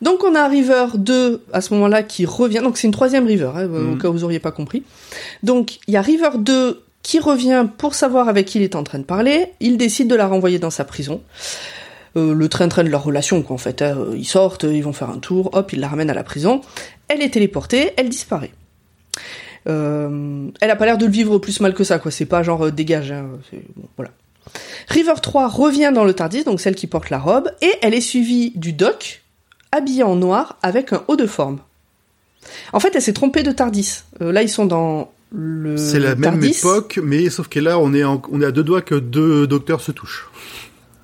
Donc 0.01 0.23
on 0.23 0.35
a 0.35 0.41
un 0.41 0.47
River 0.47 0.85
2 0.95 1.43
à 1.53 1.61
ce 1.61 1.73
moment-là 1.73 2.03
qui 2.03 2.25
revient. 2.25 2.59
Donc 2.63 2.77
c'est 2.77 2.87
une 2.87 2.93
troisième 2.93 3.25
River, 3.25 3.51
hein, 3.55 3.65
au 3.65 3.67
Mhm. 3.69 3.97
cas 4.01 4.07
où 4.09 4.13
vous 4.13 4.23
auriez 4.23 4.39
pas 4.39 4.51
compris. 4.51 4.83
Donc 5.43 5.79
il 5.87 5.93
y 5.93 5.97
a 5.97 6.01
River 6.01 6.29
2 6.37 6.83
qui 7.03 7.19
revient 7.19 7.65
pour 7.77 7.95
savoir 7.95 8.27
avec 8.29 8.45
qui 8.47 8.57
il 8.59 8.63
est 8.63 8.75
en 8.75 8.83
train 8.83 8.99
de 8.99 9.03
parler. 9.05 9.53
Il 9.59 9.77
décide 9.77 10.07
de 10.09 10.15
la 10.15 10.27
renvoyer 10.27 10.59
dans 10.59 10.69
sa 10.69 10.83
prison. 10.83 11.21
Euh, 12.17 12.33
le 12.33 12.49
train-train 12.49 12.83
de 12.83 12.89
leur 12.89 13.03
relation, 13.03 13.41
quoi, 13.43 13.53
en 13.53 13.57
fait. 13.59 13.81
hein. 13.81 13.95
Ils 14.15 14.25
sortent, 14.25 14.63
ils 14.63 14.81
vont 14.83 14.93
faire 14.93 15.09
un 15.09 15.19
tour, 15.19 15.51
hop, 15.53 15.71
il 15.73 15.79
la 15.79 15.87
ramène 15.87 16.09
à 16.09 16.13
la 16.15 16.23
prison. 16.23 16.61
Elle 17.09 17.21
est 17.21 17.29
téléportée, 17.29 17.91
elle 17.95 18.09
disparaît. 18.09 18.51
Euh, 19.67 20.47
elle 20.61 20.71
a 20.71 20.75
pas 20.75 20.85
l'air 20.85 20.97
de 20.97 21.05
le 21.05 21.11
vivre 21.11 21.37
plus 21.39 21.59
mal 21.59 21.73
que 21.73 21.83
ça, 21.83 21.99
quoi. 21.99 22.11
C'est 22.11 22.25
pas 22.25 22.43
genre 22.43 22.65
euh, 22.67 22.71
dégage, 22.71 23.11
hein. 23.11 23.25
Bon, 23.75 23.83
voilà. 23.97 24.11
River 24.87 25.13
3 25.21 25.47
revient 25.47 25.91
dans 25.93 26.05
le 26.05 26.13
Tardis, 26.13 26.43
donc 26.43 26.61
celle 26.61 26.75
qui 26.75 26.87
porte 26.87 27.09
la 27.09 27.19
robe, 27.19 27.51
et 27.61 27.71
elle 27.81 27.93
est 27.93 28.01
suivie 28.01 28.51
du 28.55 28.71
Doc, 28.73 29.21
habillée 29.77 30.03
en 30.03 30.15
noir 30.15 30.57
avec 30.61 30.93
un 30.93 31.03
haut 31.07 31.15
de 31.15 31.25
forme. 31.25 31.59
En 32.73 32.79
fait, 32.79 32.95
elle 32.95 33.01
s'est 33.01 33.13
trompée 33.13 33.43
de 33.43 33.51
Tardis. 33.51 34.01
Euh, 34.21 34.31
là, 34.31 34.41
ils 34.41 34.49
sont 34.49 34.65
dans 34.65 35.11
le 35.33 35.75
C'est 35.77 35.99
la 35.99 36.15
même 36.15 36.41
époque, 36.43 36.99
mais 37.03 37.29
sauf 37.29 37.47
que 37.49 37.59
là, 37.59 37.79
on 37.79 37.93
est, 37.93 38.03
en- 38.03 38.21
on 38.31 38.41
est 38.41 38.45
à 38.45 38.51
deux 38.51 38.63
doigts 38.63 38.81
que 38.81 38.95
deux 38.95 39.47
docteurs 39.47 39.81
se 39.81 39.91
touchent. 39.91 40.27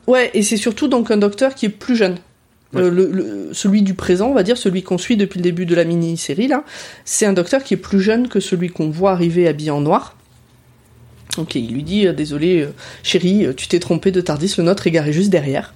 Ouais, 0.07 0.31
et 0.33 0.43
c'est 0.43 0.57
surtout 0.57 0.87
donc 0.87 1.11
un 1.11 1.17
docteur 1.17 1.55
qui 1.55 1.65
est 1.65 1.69
plus 1.69 1.95
jeune. 1.95 2.17
Ouais. 2.73 2.81
Euh, 2.83 2.89
le, 2.89 3.11
le- 3.11 3.49
celui 3.53 3.81
du 3.81 3.93
présent, 3.93 4.27
on 4.29 4.33
va 4.33 4.43
dire, 4.43 4.57
celui 4.57 4.81
qu'on 4.83 4.97
suit 4.97 5.17
depuis 5.17 5.37
le 5.39 5.43
début 5.43 5.65
de 5.65 5.75
la 5.75 5.83
mini-série, 5.83 6.47
là, 6.47 6.63
c'est 7.05 7.25
un 7.25 7.33
docteur 7.33 7.63
qui 7.63 7.73
est 7.73 7.77
plus 7.77 8.01
jeune 8.01 8.27
que 8.29 8.39
celui 8.39 8.69
qu'on 8.69 8.89
voit 8.89 9.11
arriver 9.11 9.47
habillé 9.47 9.71
en 9.71 9.81
noir. 9.81 10.15
Ok, 11.37 11.55
il 11.55 11.73
lui 11.73 11.83
dit, 11.83 12.07
euh, 12.07 12.13
désolé, 12.13 12.67
chérie, 13.01 13.47
tu 13.57 13.67
t'es 13.67 13.79
trompé 13.79 14.11
de 14.11 14.21
Tardis, 14.21 14.53
le 14.57 14.63
nôtre 14.63 14.87
est 14.87 14.91
garé 14.91 15.11
juste 15.13 15.29
derrière. 15.29 15.73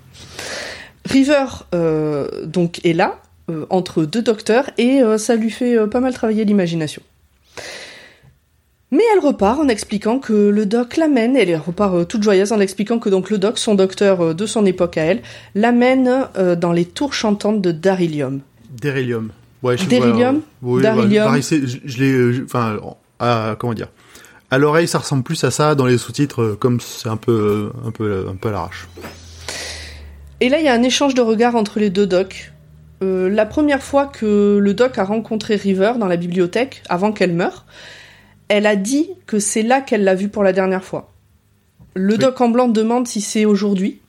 River, 1.08 1.46
euh, 1.74 2.46
donc, 2.46 2.86
est 2.86 2.93
là, 2.93 3.20
euh, 3.50 3.65
entre 3.70 4.04
deux 4.04 4.22
docteurs, 4.22 4.70
et 4.78 5.02
euh, 5.02 5.17
ça 5.17 5.36
lui 5.36 5.50
fait 5.50 5.88
pas 5.88 6.00
mal 6.00 6.13
travailler 6.13 6.46
l'imagination. 6.46 7.02
Mais 8.91 9.04
elle 9.13 9.20
repart 9.20 9.60
en 9.60 9.67
expliquant 9.67 10.20
que 10.20 10.34
le 10.34 10.65
doc 10.65 10.96
l'amène, 10.96 11.36
elle 11.36 11.54
repart 11.58 12.08
toute 12.08 12.24
joyeuse 12.24 12.54
en 12.54 12.60
expliquant 12.62 13.00
que 13.00 13.10
donc 13.10 13.30
le 13.30 13.38
doc, 13.38 13.58
son 13.58 13.76
docteur 13.76 14.34
de 14.34 14.46
son 14.46 14.65
époque 14.65 14.98
à 14.98 15.04
elle, 15.04 15.22
l'amène 15.56 16.28
dans 16.58 16.72
les 16.72 16.86
tours 16.86 17.13
chantantes 17.13 17.62
de 17.62 17.74
Darylium. 17.74 18.39
Dérilium. 18.80 19.32
Ouais, 19.62 19.76
je 19.76 19.84
ouais, 19.84 20.80
ouais, 21.20 21.41
je, 21.41 21.78
je 21.84 21.98
l'ai, 21.98 22.43
enfin, 22.46 22.80
à, 23.20 23.58
comment 23.60 23.74
dire? 23.74 23.89
À 24.52 24.58
l'oreille, 24.58 24.88
ça 24.88 25.00
ressemble 25.00 25.24
plus 25.24 25.43
à 25.43 25.52
ça 25.52 25.76
dans 25.76 25.86
les 25.86 25.98
sous-titres, 25.98 26.56
comme 26.58 26.80
c'est 26.80 27.10
un 27.10 27.17
peu, 27.17 27.72
un 27.86 27.91
peu, 27.91 28.28
un 28.30 28.36
peu 28.36 28.48
à 28.48 28.52
l'arrache. 28.54 28.88
Et 30.39 30.50
là, 30.50 30.60
il 30.60 30.65
y 30.65 30.67
a 30.67 30.73
un 30.73 30.84
échange 30.84 31.13
de 31.15 31.21
regards 31.21 31.56
entre 31.56 31.80
les 31.80 31.89
deux 31.89 32.06
docs. 32.08 32.54
Euh, 33.04 33.30
la 33.30 33.45
première 33.45 33.84
fois 33.84 34.06
que 34.08 34.58
le 34.62 34.73
doc 34.73 34.97
a 34.97 35.04
rencontré 35.04 35.56
River 35.56 35.93
dans 36.00 36.08
la 36.08 36.17
bibliothèque, 36.17 36.84
avant 36.89 37.12
qu'elle 37.12 37.34
meure, 37.34 37.65
elle 38.47 38.65
a 38.65 38.76
dit 38.76 39.10
que 39.26 39.39
c'est 39.39 39.63
là 39.63 39.82
qu'elle 39.82 40.04
l'a 40.04 40.15
vu 40.15 40.30
pour 40.30 40.43
la 40.43 40.54
dernière 40.54 40.84
fois. 40.84 41.12
Le 41.95 42.13
Oui. 42.13 42.19
doc 42.19 42.39
en 42.41 42.50
blanc 42.50 42.67
demande 42.67 43.08
si 43.08 43.21
c'est 43.21 43.45
aujourd'hui, 43.45 44.00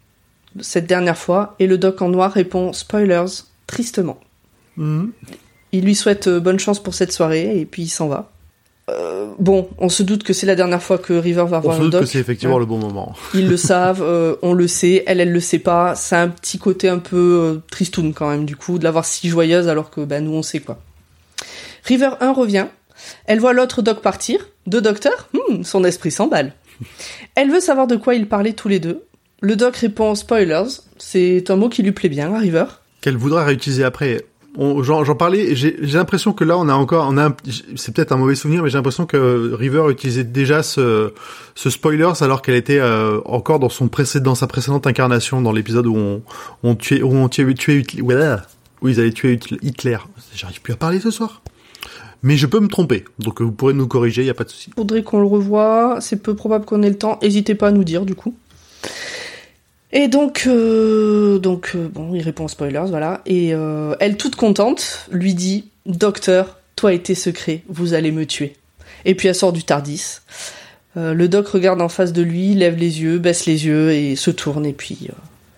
cette 0.61 0.87
dernière 0.87 1.19
fois, 1.19 1.55
et 1.59 1.67
le 1.67 1.79
doc 1.79 2.03
en 2.03 2.09
noir 2.09 2.33
répond 2.33 2.73
spoilers, 2.73 3.45
tristement. 3.67 4.19
Mhm. 4.77 5.13
Il 5.73 5.85
lui 5.85 5.95
souhaite 5.95 6.29
euh, 6.29 6.41
bonne 6.41 6.59
chance 6.59 6.83
pour 6.83 6.95
cette 6.95 7.13
soirée 7.13 7.59
et 7.61 7.67
puis 7.67 7.83
il 7.83 7.89
s'en 7.89 8.09
va. 8.09 8.31
Euh, 8.89 9.27
bon, 9.39 9.69
on 9.79 9.89
se 9.89 10.03
doute 10.03 10.23
que 10.23 10.33
c'est 10.33 10.47
la 10.47 10.55
dernière 10.55 10.83
fois 10.83 10.99
que 10.99 11.13
River 11.13 11.45
va 11.47 11.59
On 11.59 11.61
voir 11.61 11.75
se 11.77 11.81
le 11.81 11.85
doute 11.87 11.93
doc. 11.93 12.01
que 12.03 12.07
c'est 12.07 12.19
effectivement 12.19 12.55
Ouais. 12.55 12.61
le 12.61 12.67
bon 12.67 12.79
moment. 12.79 13.15
Ils 13.35 13.49
le 13.49 13.57
savent, 13.59 14.03
euh, 14.03 14.37
on 14.43 14.53
le 14.55 14.67
sait, 14.67 15.05
elle, 15.07 15.21
elle 15.21 15.33
le 15.33 15.41
sait 15.41 15.59
pas. 15.59 15.95
C'est 15.95 16.17
un 16.17 16.29
petit 16.29 16.59
côté 16.59 16.89
un 16.89 16.99
peu 16.99 17.17
euh, 17.17 17.63
tristoun 17.71 18.15
quand 18.15 18.31
même, 18.31 18.45
du 18.47 18.57
coup, 18.57 18.79
de 18.79 18.85
l'avoir 18.85 19.05
si 19.05 19.29
joyeuse 19.29 19.69
alors 19.69 19.91
que 19.91 20.01
bah, 20.03 20.21
nous 20.21 20.33
on 20.33 20.43
sait 20.43 20.61
quoi. 20.61 20.79
River 21.85 22.11
1 22.21 22.33
revient, 22.33 22.67
elle 23.27 23.41
voit 23.41 23.53
l'autre 23.53 23.83
doc 23.83 24.01
partir, 24.03 24.47
deux 24.67 24.81
docteurs, 24.81 25.29
Hmm, 25.33 25.63
son 25.63 25.85
esprit 25.85 26.11
s'emballe. 26.11 26.53
Elle 27.35 27.51
veut 27.51 27.61
savoir 27.61 27.87
de 27.87 27.97
quoi 27.97 28.15
ils 28.15 28.29
parlaient 28.29 28.53
tous 28.53 28.69
les 28.69 28.79
deux. 28.81 29.05
Le 29.41 29.55
doc 29.57 29.77
répond 29.77 30.15
spoilers, 30.15 30.65
c'est 30.99 31.51
un 31.51 31.57
mot 31.57 31.69
qui 31.69 31.83
lui 31.83 31.93
plaît 31.93 32.09
bien 32.09 32.33
à 32.35 32.39
River. 32.39 32.65
Qu'elle 33.01 33.17
voudra 33.17 33.45
réutiliser 33.45 33.85
après. 33.85 34.25
J'en 34.59 35.15
parlais. 35.15 35.55
J'ai 35.55 35.77
l'impression 35.81 36.33
que 36.33 36.45
là, 36.45 36.59
on 36.59 36.69
a 36.69 36.75
encore, 36.75 37.07
on 37.11 37.17
a, 37.17 37.35
c'est 37.77 37.95
peut-être 37.95 38.13
un 38.13 38.17
mauvais 38.17 38.35
souvenir, 38.35 38.63
mais 38.63 38.71
j'ai 38.71 38.77
l'impression 38.77 39.07
que 39.07 39.53
River 39.55 39.85
utilisait 39.91 40.25
déjà 40.25 40.63
ce, 40.63 41.13
ce 41.55 41.71
spoilers 41.71 42.23
alors 42.23 42.43
qu'elle 42.43 42.57
était 42.57 42.79
euh, 42.79 43.21
encore 43.25 43.59
dans 43.61 43.69
son 43.69 43.89
précédent, 43.89 44.35
sa 44.35 44.47
précédente 44.47 44.87
incarnation 44.87 45.41
dans 45.41 45.53
l'épisode 45.53 45.87
où 45.87 45.97
on, 45.97 46.23
on 46.63 46.75
tuait, 46.75 47.03
où 47.03 47.15
on 47.15 47.29
tuait, 47.29 47.45
où 47.45 48.89
ils 48.89 49.01
avaient 49.01 49.13
tué 49.13 49.39
Hitler-. 49.63 49.99
J'arrive 50.35 50.61
plus 50.61 50.73
à 50.73 50.77
parler 50.77 51.01
ce 51.01 51.11
soir. 51.11 51.43
Mais 52.25 52.37
je 52.37 52.47
peux 52.47 52.59
me 52.59 52.67
tromper, 52.67 53.05
donc 53.21 53.41
vous 53.41 53.53
pourrez 53.53 53.75
nous 53.75 53.87
corriger, 53.87 54.25
y 54.25 54.31
a 54.31 54.35
pas 54.35 54.43
de 54.43 54.51
souci. 54.51 54.71
Faudrait 54.75 55.05
qu'on 55.05 55.21
le 55.21 55.27
revoie. 55.27 55.99
C'est 56.01 56.21
peu 56.21 56.35
probable 56.35 56.65
qu'on 56.65 56.83
ait 56.83 56.89
le 56.89 56.99
temps. 56.99 57.17
N'hésitez 57.23 57.55
pas 57.55 57.69
à 57.69 57.71
nous 57.71 57.85
dire 57.85 58.05
du 58.05 58.17
coup. 58.17 58.35
Et 59.93 60.09
donc, 60.09 60.45
euh, 60.47 61.39
donc 61.39 61.73
euh, 61.75 61.89
bon, 61.89 62.15
il 62.15 62.21
répond 62.21 62.45
aux 62.45 62.49
spoilers, 62.49 62.85
voilà. 62.89 63.23
Et 63.25 63.55
euh, 63.55 63.95
elle, 64.01 64.17
toute 64.17 64.37
contente, 64.37 65.07
lui 65.11 65.35
dit 65.35 65.71
Docteur, 65.87 66.59
toi 66.77 66.93
et 66.93 67.03
tes 67.03 67.15
secrets, 67.15 67.63
vous 67.69 67.95
allez 67.95 68.13
me 68.13 68.27
tuer. 68.27 68.55
Et 69.05 69.15
puis 69.15 69.29
elle 69.29 69.35
sort 69.35 69.53
du 69.53 69.65
Tardis. 69.65 70.19
Le 70.97 71.29
doc 71.29 71.47
regarde 71.47 71.81
en 71.81 71.89
face 71.89 72.13
de 72.13 72.23
lui, 72.23 72.55
lève 72.55 72.77
les 72.77 73.03
yeux, 73.03 73.19
baisse 73.19 73.47
les 73.47 73.67
yeux 73.67 73.93
et 73.93 74.17
se 74.17 74.33
tourne 74.33 74.67
et 74.67 74.73
puis 74.73 75.07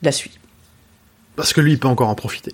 la 0.02 0.12
suit. 0.12 0.32
Parce 1.34 1.54
que 1.54 1.62
lui, 1.62 1.72
il 1.72 1.78
peut 1.78 1.88
encore 1.88 2.10
en 2.10 2.14
profiter. 2.14 2.52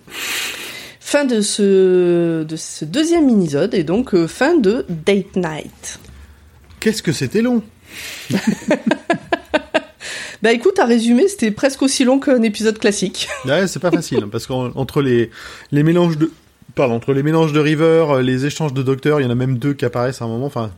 Fin 1.01 1.25
de 1.25 1.41
ce, 1.41 2.45
de 2.45 2.55
ce 2.55 2.85
deuxième 2.85 3.27
minisode 3.27 3.75
et 3.75 3.83
donc 3.83 4.15
fin 4.27 4.57
de 4.57 4.87
Date 4.89 5.35
Night. 5.35 5.99
Qu'est-ce 6.79 7.03
que 7.03 7.11
c'était 7.11 7.43
long? 7.43 7.61
Bah 10.43 10.53
écoute, 10.53 10.79
à 10.79 10.85
résumer, 10.85 11.29
c'était 11.29 11.51
presque 11.51 11.83
aussi 11.83 12.05
long 12.05 12.19
qu'un 12.19 12.43
épisode 12.43 12.79
classique. 12.79 13.29
Ouais, 13.47 13.67
c'est 13.67 13.81
pas 13.81 13.91
facile 13.91 14.21
hein, 14.25 14.29
parce 14.31 14.47
qu'entre 14.47 15.01
les 15.03 15.31
les 15.73 15.83
mélanges 15.83 16.19
de 16.19 16.31
pardon, 16.75 16.95
entre 16.95 17.13
les 17.15 17.23
mélanges 17.23 17.53
de 17.53 17.61
River, 17.61 18.07
euh, 18.11 18.23
les 18.23 18.45
échanges 18.45 18.75
de 18.75 18.83
docteurs, 18.83 19.21
il 19.21 19.25
y 19.25 19.27
en 19.27 19.31
a 19.31 19.35
même 19.35 19.57
deux 19.59 19.73
qui 19.75 19.85
apparaissent 19.87 20.21
à 20.21 20.27
un 20.27 20.29
moment. 20.29 20.47
Enfin, 20.47 20.71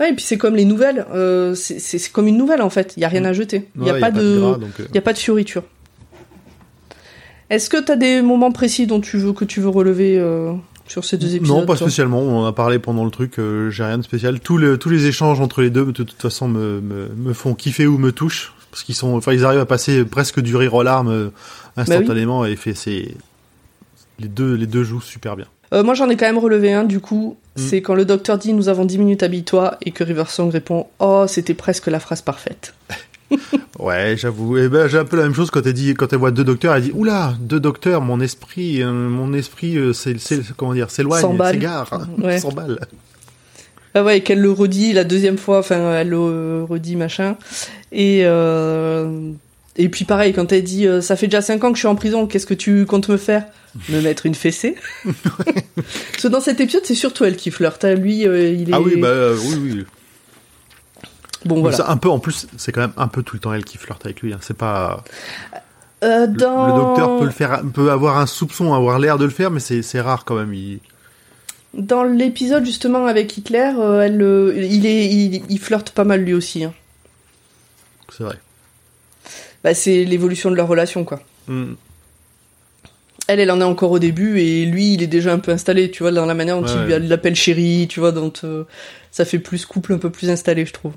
Ouais, 0.00 0.10
et 0.10 0.14
puis 0.14 0.24
c'est 0.24 0.38
comme 0.38 0.56
les 0.56 0.64
nouvelles, 0.64 1.06
euh, 1.14 1.54
c'est- 1.54 2.10
comme 2.10 2.26
une 2.26 2.36
nouvelle 2.38 2.62
en 2.62 2.70
fait, 2.70 2.94
il 2.96 3.00
y 3.00 3.04
a 3.04 3.08
rien 3.08 3.24
à 3.24 3.32
jeter, 3.32 3.68
il 3.78 3.86
y 3.86 3.90
a 3.90 3.92
ouais, 3.94 4.00
pas 4.00 4.10
de 4.10 4.20
euh, 4.22 4.54
il 4.88 4.94
y 4.94 4.98
a 4.98 5.02
pas 5.02 5.12
de 5.12 5.18
fioriture. 5.18 5.62
Est-ce 7.50 7.68
que 7.68 7.76
t'as 7.76 7.96
des 7.96 8.22
moments 8.22 8.50
précis 8.52 8.86
dont 8.86 9.00
tu 9.00 9.18
veux 9.18 9.32
que 9.34 9.44
tu 9.44 9.60
veux 9.60 9.68
relever 9.68 10.18
euh, 10.18 10.52
sur 10.88 11.04
ces 11.04 11.16
deux 11.16 11.34
épisodes 11.34 11.56
Non, 11.56 11.66
pas 11.66 11.76
spécialement. 11.76 12.20
On 12.20 12.40
en 12.42 12.46
a 12.46 12.52
parlé 12.52 12.78
pendant 12.78 13.04
le 13.04 13.10
truc. 13.10 13.38
euh, 13.38 13.70
J'ai 13.70 13.84
rien 13.84 13.98
de 13.98 14.02
spécial. 14.02 14.40
Tous 14.40 14.58
les 14.58 14.78
tous 14.78 14.88
les 14.90 15.06
échanges 15.06 15.40
entre 15.40 15.62
les 15.62 15.70
deux, 15.70 15.84
de 15.86 15.92
toute 15.92 16.12
façon, 16.20 16.48
me 16.48 16.80
me, 16.80 17.08
me 17.16 17.32
font 17.32 17.54
kiffer 17.54 17.86
ou 17.86 17.98
me 17.98 18.12
touchent 18.12 18.52
parce 18.70 18.84
qu'ils 18.84 18.94
sont, 18.94 19.14
enfin, 19.16 19.32
ils 19.34 19.44
arrivent 19.44 19.60
à 19.60 19.66
passer 19.66 20.04
presque 20.04 20.40
du 20.40 20.56
rire 20.56 20.72
aux 20.74 20.82
larmes 20.82 21.08
euh, 21.10 21.28
Bah 21.76 21.82
instantanément 21.82 22.44
et 22.46 22.56
fait 22.56 22.74
c'est 22.74 23.14
les 24.18 24.28
deux 24.28 24.54
les 24.54 24.66
deux 24.66 24.82
jouent 24.84 25.00
super 25.02 25.36
bien. 25.36 25.46
Euh, 25.74 25.82
Moi 25.82 25.94
j'en 25.94 26.08
ai 26.10 26.16
quand 26.16 26.26
même 26.26 26.38
relevé 26.38 26.72
un 26.72 26.84
du 26.84 27.00
coup, 27.00 27.36
Mm. 27.54 27.60
c'est 27.60 27.82
quand 27.82 27.94
le 27.94 28.06
docteur 28.06 28.38
dit 28.38 28.54
nous 28.54 28.70
avons 28.70 28.86
10 28.86 28.96
minutes 28.96 29.22
habille-toi 29.22 29.76
et 29.82 29.90
que 29.90 30.02
Riversong 30.04 30.50
répond 30.50 30.86
oh 31.00 31.26
c'était 31.28 31.52
presque 31.52 31.86
la 31.88 32.00
phrase 32.00 32.22
parfaite. 32.22 32.74
Ouais, 33.78 34.14
j'avoue. 34.16 34.58
Et 34.58 34.68
ben 34.68 34.86
j'ai 34.88 34.98
un 34.98 35.04
peu 35.04 35.16
la 35.16 35.24
même 35.24 35.34
chose 35.34 35.50
quand 35.50 35.66
elle 35.66 35.72
dit 35.72 35.94
quand 35.94 36.12
elle 36.12 36.18
voit 36.18 36.30
deux 36.30 36.44
docteurs, 36.44 36.74
elle 36.76 36.82
dit 36.82 36.92
oula 36.94 37.34
deux 37.40 37.58
docteurs, 37.60 38.00
mon 38.00 38.20
esprit, 38.20 38.82
euh, 38.82 38.92
mon 38.92 39.32
esprit, 39.32 39.76
euh, 39.76 39.92
c'est 39.92 40.18
c'est 40.20 40.40
comment 40.56 40.74
dire, 40.74 40.90
s'éloigne, 40.90 41.22
s'égare, 41.52 42.06
Ouais. 42.18 42.38
s'emballe. 42.40 42.78
Ah 43.94 44.02
ouais, 44.04 44.18
et 44.18 44.20
qu'elle 44.22 44.40
le 44.40 44.50
redit 44.50 44.92
la 44.92 45.04
deuxième 45.04 45.36
fois, 45.38 45.58
enfin 45.58 45.92
elle 45.94 46.08
le 46.10 46.64
redit 46.64 46.96
machin. 46.96 47.36
Et 47.90 48.20
euh, 48.24 49.30
et 49.76 49.88
puis 49.88 50.04
pareil, 50.04 50.32
quand 50.32 50.52
elle 50.52 50.62
dit 50.64 50.86
euh, 50.86 51.00
ça 51.00 51.16
fait 51.16 51.26
déjà 51.26 51.42
5 51.42 51.62
ans 51.64 51.70
que 51.72 51.76
je 51.76 51.80
suis 51.80 51.88
en 51.88 51.94
prison, 51.96 52.26
qu'est-ce 52.26 52.46
que 52.46 52.54
tu 52.54 52.86
comptes 52.86 53.08
me 53.08 53.16
faire? 53.16 53.44
Me 53.88 54.00
mettre 54.00 54.26
une 54.26 54.34
fessée? 54.34 54.76
Parce 55.04 56.22
que 56.22 56.28
dans 56.28 56.40
cet 56.40 56.60
épisode, 56.60 56.82
c'est 56.84 56.94
surtout 56.94 57.24
elle 57.24 57.36
qui 57.36 57.50
flirte. 57.50 57.84
hein. 57.84 57.94
Lui, 57.94 58.26
euh, 58.26 58.50
il 58.52 58.70
est 58.70 58.74
Ah 58.74 58.80
oui, 58.80 58.96
bah 59.00 59.08
euh, 59.08 59.36
oui, 59.46 59.56
oui. 59.62 59.84
Bon 61.44 61.60
voilà. 61.60 61.76
ça, 61.76 61.90
un 61.90 61.96
peu 61.96 62.08
en 62.10 62.18
plus, 62.18 62.46
c'est 62.56 62.72
quand 62.72 62.80
même 62.82 62.92
un 62.96 63.08
peu 63.08 63.22
tout 63.22 63.36
le 63.36 63.40
temps 63.40 63.52
elle 63.52 63.64
qui 63.64 63.78
flirte 63.78 64.04
avec 64.04 64.20
lui. 64.22 64.32
Hein. 64.32 64.38
C'est 64.40 64.56
pas 64.56 65.02
Euh, 66.04 66.26
le, 66.26 66.32
dans... 66.32 66.66
le 66.66 66.72
docteur 66.74 67.18
peut 67.18 67.24
le 67.24 67.30
faire, 67.30 67.62
peut 67.72 67.90
avoir 67.90 68.18
un 68.18 68.26
soupçon, 68.26 68.74
avoir 68.74 68.98
l'air 68.98 69.18
de 69.18 69.24
le 69.24 69.30
faire, 69.30 69.50
mais 69.50 69.60
c'est 69.60 70.00
rare 70.00 70.24
quand 70.24 70.34
même. 70.34 70.52
Il... 70.54 70.80
Dans 71.74 72.02
l'épisode 72.04 72.64
justement 72.66 73.06
avec 73.06 73.36
Hitler, 73.36 73.72
euh, 73.78 74.02
elle, 74.02 74.20
euh, 74.20 74.54
il 74.56 74.84
est, 74.84 75.06
il, 75.06 75.42
il 75.48 75.58
flirte 75.58 75.90
pas 75.90 76.04
mal 76.04 76.20
lui 76.22 76.34
aussi. 76.34 76.64
hein. 76.64 76.74
C'est 78.10 78.24
vrai. 78.24 78.38
Bah, 79.64 79.74
c'est 79.74 80.04
l'évolution 80.04 80.50
de 80.50 80.56
leur 80.56 80.68
relation 80.68 81.04
quoi. 81.04 81.20
Mm. 81.46 81.74
Elle, 83.28 83.38
elle 83.40 83.50
en 83.52 83.60
est 83.60 83.64
encore 83.64 83.92
au 83.92 84.00
début 84.00 84.40
et 84.40 84.66
lui, 84.66 84.94
il 84.94 85.02
est 85.02 85.06
déjà 85.06 85.32
un 85.32 85.38
peu 85.38 85.52
installé, 85.52 85.90
tu 85.92 86.02
vois, 86.02 86.10
dans 86.10 86.26
la 86.26 86.34
manière 86.34 86.60
dont 86.60 86.66
Ouais, 86.66 86.72
il 86.74 86.82
lui 86.84 86.92
ouais. 86.92 86.98
l'appelle 86.98 87.36
chérie, 87.36 87.86
tu 87.88 88.00
vois, 88.00 88.12
euh, 88.44 88.64
ça 89.12 89.24
fait 89.24 89.38
plus 89.38 89.64
couple 89.64 89.92
un 89.94 89.98
peu 89.98 90.10
plus 90.10 90.28
installé, 90.28 90.66
je 90.66 90.72
trouve. 90.72 90.92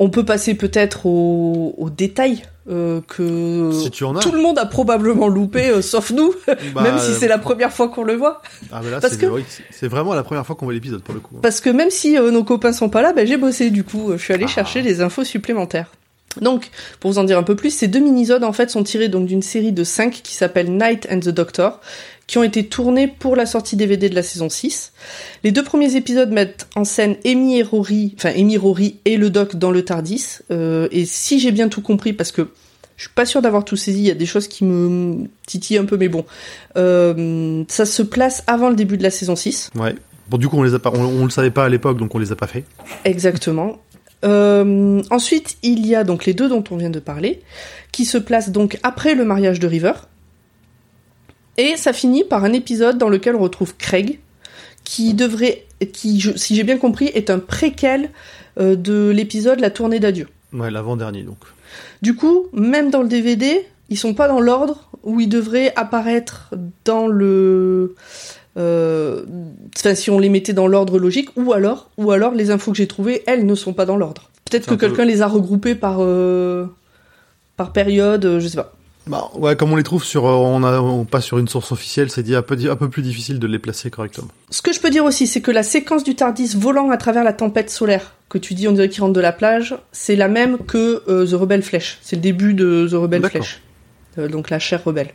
On 0.00 0.10
peut 0.10 0.24
passer 0.24 0.54
peut-être 0.54 1.06
aux, 1.06 1.74
aux 1.78 1.90
détails 1.90 2.42
euh, 2.68 3.00
que 3.06 3.70
Si 3.72 3.90
tu 3.90 4.04
en 4.04 4.16
as. 4.16 4.20
tout 4.20 4.32
le 4.32 4.40
monde 4.40 4.58
a 4.58 4.66
probablement 4.66 5.28
loupé, 5.28 5.68
euh, 5.68 5.82
sauf 5.82 6.10
nous, 6.10 6.34
Bah, 6.74 6.82
même 6.82 6.98
si 6.98 7.12
euh, 7.12 7.16
c'est 7.18 7.28
la 7.28 7.38
première 7.38 7.72
fois 7.72 7.88
qu'on 7.88 8.02
le 8.04 8.14
voit. 8.14 8.40
Ah, 8.72 8.80
mais 8.82 8.90
là, 8.90 9.00
parce 9.00 9.14
c'est 9.14 9.20
que- 9.20 9.86
vraiment 9.86 10.14
la 10.14 10.22
première 10.24 10.44
fois 10.46 10.56
qu'on 10.56 10.64
voit 10.64 10.74
l'épisode 10.74 11.02
pour 11.02 11.14
le 11.14 11.20
coup. 11.20 11.36
Parce 11.42 11.60
que 11.60 11.70
même 11.70 11.90
si 11.90 12.16
euh, 12.18 12.30
nos 12.30 12.42
copains 12.44 12.72
sont 12.72 12.88
pas 12.88 13.02
là, 13.02 13.12
ben, 13.12 13.26
j'ai 13.26 13.36
bossé 13.36 13.70
du 13.70 13.84
coup. 13.84 14.12
Je 14.12 14.22
suis 14.22 14.32
allée 14.34 14.46
Ah. 14.48 14.52
chercher 14.52 14.82
des 14.82 15.00
infos 15.00 15.24
supplémentaires. 15.24 15.90
Donc, 16.40 16.70
pour 16.98 17.12
vous 17.12 17.18
en 17.18 17.24
dire 17.24 17.38
un 17.38 17.44
peu 17.44 17.54
plus, 17.54 17.70
ces 17.70 17.86
deux 17.86 18.00
minisodes 18.00 18.42
en 18.42 18.52
fait 18.52 18.68
sont 18.68 18.82
tirés 18.82 19.08
donc 19.08 19.26
d'une 19.26 19.42
série 19.42 19.70
de 19.70 19.84
5 19.84 20.10
qui 20.24 20.34
s'appelle 20.34 20.72
Night 20.72 21.06
and 21.08 21.20
the 21.20 21.28
Doctor, 21.28 21.80
qui 22.26 22.38
ont 22.38 22.42
été 22.42 22.66
tournés 22.66 23.08
pour 23.08 23.36
la 23.36 23.46
sortie 23.46 23.76
DVD 23.76 24.08
de 24.08 24.14
la 24.14 24.22
saison 24.22 24.48
6. 24.48 24.92
Les 25.42 25.52
deux 25.52 25.62
premiers 25.62 25.96
épisodes 25.96 26.30
mettent 26.30 26.66
en 26.74 26.84
scène 26.84 27.16
Amy 27.24 27.58
et 27.58 27.62
Rory, 27.62 28.14
enfin 28.16 28.32
Amy 28.36 28.56
Rory 28.56 28.98
et 29.04 29.16
le 29.16 29.30
Doc 29.30 29.56
dans 29.56 29.70
le 29.70 29.84
Tardis. 29.84 30.38
Euh, 30.50 30.88
et 30.90 31.04
si 31.04 31.38
j'ai 31.38 31.52
bien 31.52 31.68
tout 31.68 31.82
compris, 31.82 32.12
parce 32.12 32.32
que 32.32 32.48
je 32.96 33.02
suis 33.02 33.14
pas 33.14 33.26
sûre 33.26 33.42
d'avoir 33.42 33.64
tout 33.64 33.76
saisi, 33.76 33.98
il 33.98 34.06
y 34.06 34.10
a 34.10 34.14
des 34.14 34.26
choses 34.26 34.48
qui 34.48 34.64
me 34.64 35.26
titillent 35.46 35.78
un 35.78 35.84
peu, 35.84 35.96
mais 35.96 36.08
bon, 36.08 36.24
euh, 36.76 37.64
ça 37.68 37.86
se 37.86 38.02
place 38.02 38.42
avant 38.46 38.70
le 38.70 38.76
début 38.76 38.96
de 38.96 39.02
la 39.02 39.10
saison 39.10 39.36
6. 39.36 39.70
Ouais. 39.74 39.94
Bon, 40.30 40.38
du 40.38 40.48
coup, 40.48 40.56
on 40.56 40.62
les 40.62 40.74
a 40.74 40.78
pas, 40.78 40.90
on, 40.94 41.02
on 41.02 41.24
le 41.24 41.30
savait 41.30 41.50
pas 41.50 41.66
à 41.66 41.68
l'époque, 41.68 41.98
donc 41.98 42.14
on 42.14 42.18
les 42.18 42.32
a 42.32 42.36
pas 42.36 42.46
fait. 42.46 42.64
Exactement. 43.04 43.78
Euh, 44.24 45.02
ensuite, 45.10 45.56
il 45.62 45.86
y 45.86 45.94
a 45.94 46.04
donc 46.04 46.24
les 46.24 46.34
deux 46.34 46.48
dont 46.48 46.64
on 46.70 46.76
vient 46.76 46.90
de 46.90 47.00
parler, 47.00 47.42
qui 47.92 48.04
se 48.04 48.18
placent 48.18 48.50
donc 48.50 48.78
après 48.82 49.14
le 49.14 49.24
mariage 49.24 49.60
de 49.60 49.66
River. 49.66 49.92
Et 51.56 51.76
ça 51.76 51.92
finit 51.92 52.24
par 52.24 52.44
un 52.44 52.52
épisode 52.52 52.98
dans 52.98 53.08
lequel 53.08 53.36
on 53.36 53.40
retrouve 53.40 53.76
Craig, 53.76 54.18
qui 54.84 55.14
devrait, 55.14 55.64
qui, 55.92 56.20
je- 56.20 56.36
si 56.36 56.54
j'ai 56.56 56.64
bien 56.64 56.78
compris, 56.78 57.06
est 57.14 57.30
un 57.30 57.38
préquel 57.38 58.10
euh, 58.58 58.76
de 58.76 59.10
l'épisode 59.10 59.60
La 59.60 59.70
tournée 59.70 60.00
d'adieu. 60.00 60.28
Ouais, 60.52 60.70
l'avant-dernier, 60.70 61.22
donc. 61.22 61.38
Du 62.02 62.14
coup, 62.14 62.46
même 62.52 62.90
dans 62.90 63.02
le 63.02 63.08
DVD, 63.08 63.66
ils 63.90 63.98
sont 63.98 64.14
pas 64.14 64.28
dans 64.28 64.40
l'ordre 64.40 64.88
où 65.02 65.20
ils 65.20 65.28
devraient 65.28 65.72
apparaître 65.76 66.50
dans 66.84 67.06
le. 67.08 67.94
euh, 68.56 69.24
Enfin, 69.76 69.94
si 69.94 70.10
on 70.10 70.18
les 70.18 70.28
mettait 70.28 70.52
dans 70.52 70.66
l'ordre 70.66 70.98
logique, 70.98 71.30
ou 71.36 71.52
alors, 71.52 71.90
ou 71.98 72.10
alors 72.10 72.32
les 72.32 72.50
infos 72.50 72.70
que 72.70 72.76
j'ai 72.76 72.86
trouvées, 72.86 73.22
elles 73.26 73.44
ne 73.46 73.54
sont 73.54 73.72
pas 73.72 73.86
dans 73.86 73.96
l'ordre. 73.96 74.30
Peut-être 74.50 74.66
que 74.66 74.74
peu- 74.74 74.86
quelqu'un 74.86 75.04
les 75.04 75.20
a 75.22 75.26
regroupées 75.26 75.74
par 75.74 75.96
euh, 76.00 76.66
par 77.56 77.72
période, 77.72 78.24
euh, 78.24 78.40
je 78.40 78.48
sais 78.48 78.56
pas. 78.56 78.72
Bah, 79.06 79.30
ouais, 79.34 79.54
comme 79.54 79.70
on 79.70 79.76
les 79.76 79.82
trouve 79.82 80.02
sur, 80.02 80.24
euh, 80.26 80.30
on 80.32 80.62
a, 80.64 80.80
on 80.80 81.04
passe 81.04 81.26
sur 81.26 81.38
une 81.38 81.46
source 81.48 81.72
officielle, 81.72 82.10
c'est 82.10 82.22
dit 82.22 82.34
un 82.34 82.40
peu, 82.40 82.56
un 82.70 82.76
peu 82.76 82.88
plus 82.88 83.02
difficile 83.02 83.38
de 83.38 83.46
les 83.46 83.58
placer 83.58 83.90
correctement. 83.90 84.28
Ce 84.48 84.62
que 84.62 84.72
je 84.72 84.80
peux 84.80 84.88
dire 84.88 85.04
aussi, 85.04 85.26
c'est 85.26 85.42
que 85.42 85.50
la 85.50 85.62
séquence 85.62 86.04
du 86.04 86.14
Tardis 86.14 86.54
volant 86.56 86.88
à 86.90 86.96
travers 86.96 87.22
la 87.22 87.34
tempête 87.34 87.68
solaire 87.68 88.14
que 88.30 88.38
tu 88.38 88.54
dis, 88.54 88.66
on 88.66 88.72
dirait 88.72 88.88
qu'il 88.88 89.02
rentre 89.02 89.12
de 89.12 89.20
la 89.20 89.32
plage, 89.32 89.76
c'est 89.92 90.16
la 90.16 90.28
même 90.28 90.56
que 90.58 91.02
euh, 91.08 91.26
The 91.26 91.34
Rebel 91.34 91.62
Flesh. 91.62 91.98
C'est 92.00 92.16
le 92.16 92.22
début 92.22 92.54
de 92.54 92.88
The 92.90 92.94
Rebel. 92.94 93.28
Flesh. 93.28 93.60
Euh, 94.16 94.28
donc 94.28 94.48
la 94.48 94.58
chair 94.58 94.82
rebelle. 94.82 95.10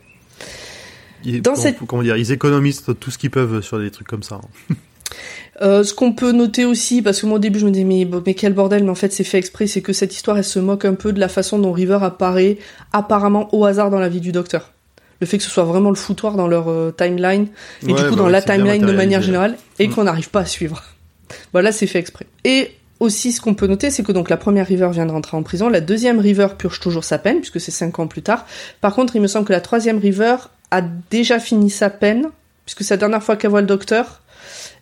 Ils, 1.24 1.42
Dans 1.42 1.56
cette- 1.56 1.78
comment 1.86 2.02
dire, 2.02 2.16
ils 2.16 2.30
économisent 2.32 2.84
tout 3.00 3.10
ce 3.10 3.18
qu'ils 3.18 3.30
peuvent 3.30 3.60
sur 3.60 3.78
des 3.80 3.90
trucs 3.90 4.06
comme 4.08 4.22
ça. 4.22 4.36
hein. 4.70 4.74
Euh, 5.62 5.84
ce 5.84 5.92
qu'on 5.92 6.12
peut 6.12 6.32
noter 6.32 6.64
aussi, 6.64 7.02
parce 7.02 7.20
que 7.20 7.26
moi 7.26 7.36
au 7.36 7.38
début 7.38 7.58
je 7.58 7.66
me 7.66 7.70
disais 7.70 7.84
mais, 7.84 8.34
quel 8.34 8.54
bordel, 8.54 8.82
mais 8.82 8.90
en 8.90 8.94
fait 8.94 9.12
c'est 9.12 9.24
fait 9.24 9.38
exprès, 9.38 9.66
c'est 9.66 9.82
que 9.82 9.92
cette 9.92 10.14
histoire 10.14 10.38
elle 10.38 10.44
se 10.44 10.58
moque 10.58 10.86
un 10.86 10.94
peu 10.94 11.12
de 11.12 11.20
la 11.20 11.28
façon 11.28 11.58
dont 11.58 11.72
River 11.72 11.98
apparaît 12.00 12.56
apparemment 12.94 13.48
au 13.54 13.64
hasard 13.66 13.90
dans 13.90 13.98
la 13.98 14.08
vie 14.08 14.20
du 14.20 14.32
docteur. 14.32 14.72
Le 15.20 15.26
fait 15.26 15.36
que 15.36 15.44
ce 15.44 15.50
soit 15.50 15.64
vraiment 15.64 15.90
le 15.90 15.96
foutoir 15.96 16.34
dans 16.36 16.48
leur 16.48 16.70
euh, 16.70 16.94
timeline, 16.96 17.48
et 17.82 17.92
Ouais, 17.92 17.92
du 17.92 18.02
coup 18.04 18.10
bah 18.10 18.16
dans 18.16 18.28
la 18.28 18.40
timeline 18.40 18.86
de 18.86 18.92
manière 18.92 19.20
générale, 19.20 19.56
et 19.78 19.88
Mm. 19.88 19.94
qu'on 19.94 20.04
n'arrive 20.04 20.30
pas 20.30 20.40
à 20.40 20.44
suivre. 20.46 20.82
voilà, 21.52 21.72
c'est 21.72 21.86
fait 21.86 21.98
exprès. 21.98 22.26
Et 22.44 22.70
aussi 23.00 23.32
ce 23.32 23.42
qu'on 23.42 23.52
peut 23.52 23.66
noter, 23.66 23.90
c'est 23.90 24.02
que 24.02 24.12
donc 24.12 24.30
la 24.30 24.38
première 24.38 24.66
River 24.66 24.88
vient 24.92 25.04
de 25.04 25.12
rentrer 25.12 25.36
en 25.36 25.42
prison, 25.42 25.68
la 25.68 25.82
deuxième 25.82 26.20
River 26.20 26.48
purge 26.56 26.80
toujours 26.80 27.04
sa 27.04 27.18
peine, 27.18 27.36
puisque 27.40 27.60
c'est 27.60 27.70
cinq 27.70 27.98
ans 27.98 28.06
plus 28.06 28.22
tard. 28.22 28.46
Par 28.80 28.94
contre, 28.94 29.14
il 29.14 29.20
me 29.20 29.26
semble 29.26 29.44
que 29.46 29.52
la 29.52 29.60
troisième 29.60 29.98
River 29.98 30.36
a 30.70 30.80
déjà 31.10 31.38
fini 31.38 31.68
sa 31.68 31.90
peine, 31.90 32.28
puisque 32.64 32.82
c'est 32.82 32.94
la 32.94 32.98
dernière 32.98 33.22
fois 33.22 33.36
qu'elle 33.36 33.50
voit 33.50 33.60
le 33.60 33.66
docteur, 33.66 34.22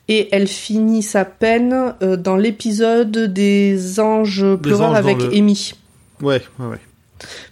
et 0.08 0.28
elle 0.32 0.48
finit 0.48 1.02
sa 1.02 1.24
peine 1.24 1.94
euh, 2.02 2.16
dans 2.16 2.36
l'épisode 2.36 3.10
des 3.32 4.00
anges 4.00 4.44
pleureurs 4.56 4.94
avec 4.94 5.18
le- 5.18 5.34
Amy. 5.36 5.72
Ouais, 6.22 6.42
ouais, 6.58 6.66
ouais. 6.66 6.78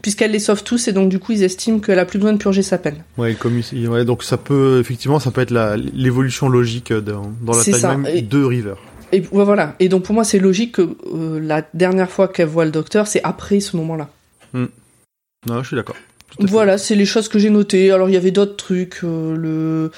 puisqu'elle 0.02 0.30
les 0.30 0.38
sauve 0.38 0.62
tous 0.64 0.88
et 0.88 0.92
donc 0.92 1.08
du 1.08 1.18
coup 1.18 1.32
ils 1.32 1.42
estiment 1.42 1.78
qu'elle 1.80 1.98
a 1.98 2.04
plus 2.04 2.18
besoin 2.18 2.32
de 2.32 2.38
purger 2.38 2.62
sa 2.62 2.78
peine. 2.78 3.02
Ouais, 3.18 3.34
comme 3.34 3.60
il- 3.72 3.88
ouais, 3.88 4.04
donc 4.04 4.22
ça 4.22 4.36
peut 4.36 4.78
effectivement, 4.80 5.18
ça 5.18 5.30
peut 5.30 5.40
être 5.40 5.52
l'évolution 5.94 6.48
logique 6.48 6.92
dans, 6.92 7.32
dans 7.42 7.52
la 7.56 7.62
timeline 7.62 8.06
et- 8.12 8.22
de 8.22 8.42
River. 8.44 8.74
Et 9.12 9.20
ouais, 9.30 9.44
voilà. 9.44 9.76
Et 9.78 9.88
donc 9.88 10.02
pour 10.04 10.14
moi 10.14 10.24
c'est 10.24 10.38
logique 10.40 10.72
que 10.76 10.82
euh, 10.82 11.38
la 11.40 11.62
dernière 11.74 12.10
fois 12.10 12.26
qu'elle 12.28 12.48
voit 12.48 12.64
le 12.64 12.70
docteur 12.72 13.06
c'est 13.06 13.20
après 13.22 13.60
ce 13.60 13.76
moment-là. 13.76 14.08
Non, 14.54 15.62
je 15.62 15.66
suis 15.68 15.76
d'accord. 15.76 15.96
Voilà, 16.40 16.76
c'est 16.76 16.96
les 16.96 17.04
choses 17.06 17.28
que 17.28 17.38
j'ai 17.38 17.50
notées. 17.50 17.90
Alors 17.92 18.08
il 18.08 18.12
y 18.12 18.16
avait 18.16 18.32
d'autres 18.32 18.56
trucs, 18.56 19.00
euh, 19.04 19.36
le, 19.36 19.92